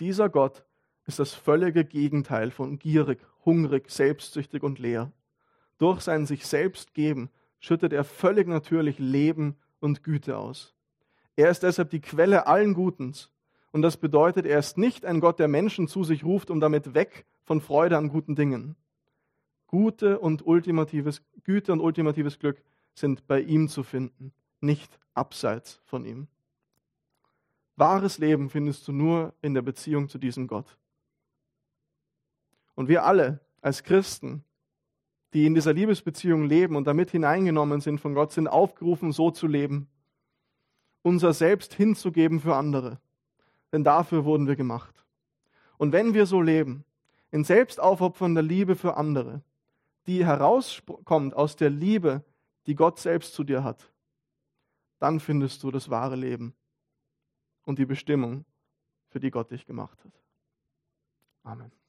dieser 0.00 0.28
Gott 0.28 0.64
ist 1.06 1.20
das 1.20 1.32
völlige 1.32 1.84
Gegenteil 1.84 2.50
von 2.50 2.80
gierig, 2.80 3.20
hungrig, 3.44 3.88
selbstsüchtig 3.88 4.64
und 4.64 4.80
leer. 4.80 5.12
Durch 5.78 6.00
sein 6.00 6.26
sich 6.26 6.44
selbst 6.44 6.92
geben 6.92 7.30
schüttet 7.60 7.92
er 7.92 8.02
völlig 8.02 8.48
natürlich 8.48 8.98
Leben 8.98 9.54
und 9.78 10.02
Güte 10.02 10.36
aus. 10.36 10.74
Er 11.36 11.50
ist 11.50 11.62
deshalb 11.62 11.90
die 11.90 12.00
Quelle 12.00 12.48
allen 12.48 12.74
Gutens. 12.74 13.30
Und 13.70 13.82
das 13.82 13.96
bedeutet, 13.96 14.46
er 14.46 14.58
ist 14.58 14.76
nicht 14.76 15.06
ein 15.06 15.20
Gott, 15.20 15.38
der 15.38 15.46
Menschen 15.46 15.86
zu 15.86 16.02
sich 16.02 16.24
ruft, 16.24 16.50
um 16.50 16.58
damit 16.58 16.94
weg 16.94 17.26
von 17.44 17.60
Freude 17.60 17.96
an 17.96 18.08
guten 18.08 18.34
Dingen. 18.34 18.74
Gute 19.72 20.18
und 20.18 20.46
ultimatives, 20.46 21.22
Güte 21.44 21.72
und 21.72 21.80
ultimatives 21.80 22.38
Glück 22.38 22.62
sind 22.94 23.26
bei 23.26 23.40
ihm 23.40 23.68
zu 23.68 23.82
finden, 23.82 24.34
nicht 24.60 24.98
abseits 25.14 25.80
von 25.86 26.04
ihm. 26.04 26.28
Wahres 27.76 28.18
Leben 28.18 28.50
findest 28.50 28.86
du 28.86 28.92
nur 28.92 29.32
in 29.40 29.54
der 29.54 29.62
Beziehung 29.62 30.10
zu 30.10 30.18
diesem 30.18 30.46
Gott. 30.46 30.76
Und 32.74 32.88
wir 32.88 33.06
alle 33.06 33.40
als 33.62 33.82
Christen, 33.82 34.44
die 35.32 35.46
in 35.46 35.54
dieser 35.54 35.72
Liebesbeziehung 35.72 36.44
leben 36.44 36.76
und 36.76 36.86
damit 36.86 37.10
hineingenommen 37.10 37.80
sind 37.80 37.98
von 37.98 38.12
Gott, 38.12 38.30
sind 38.32 38.48
aufgerufen, 38.48 39.10
so 39.10 39.30
zu 39.30 39.46
leben, 39.46 39.88
unser 41.00 41.32
Selbst 41.32 41.72
hinzugeben 41.72 42.40
für 42.40 42.56
andere. 42.56 43.00
Denn 43.72 43.84
dafür 43.84 44.26
wurden 44.26 44.46
wir 44.46 44.56
gemacht. 44.56 45.06
Und 45.78 45.92
wenn 45.92 46.12
wir 46.12 46.26
so 46.26 46.42
leben, 46.42 46.84
in 47.30 47.42
selbstaufopfernder 47.42 48.42
Liebe 48.42 48.76
für 48.76 48.98
andere, 48.98 49.42
die 50.06 50.24
herauskommt 50.24 51.34
aus 51.34 51.56
der 51.56 51.70
Liebe, 51.70 52.24
die 52.66 52.74
Gott 52.74 52.98
selbst 52.98 53.34
zu 53.34 53.44
dir 53.44 53.64
hat, 53.64 53.92
dann 54.98 55.20
findest 55.20 55.62
du 55.62 55.70
das 55.70 55.90
wahre 55.90 56.16
Leben 56.16 56.54
und 57.64 57.78
die 57.78 57.86
Bestimmung, 57.86 58.44
für 59.08 59.20
die 59.20 59.30
Gott 59.30 59.50
dich 59.50 59.66
gemacht 59.66 60.02
hat. 60.04 60.12
Amen. 61.42 61.81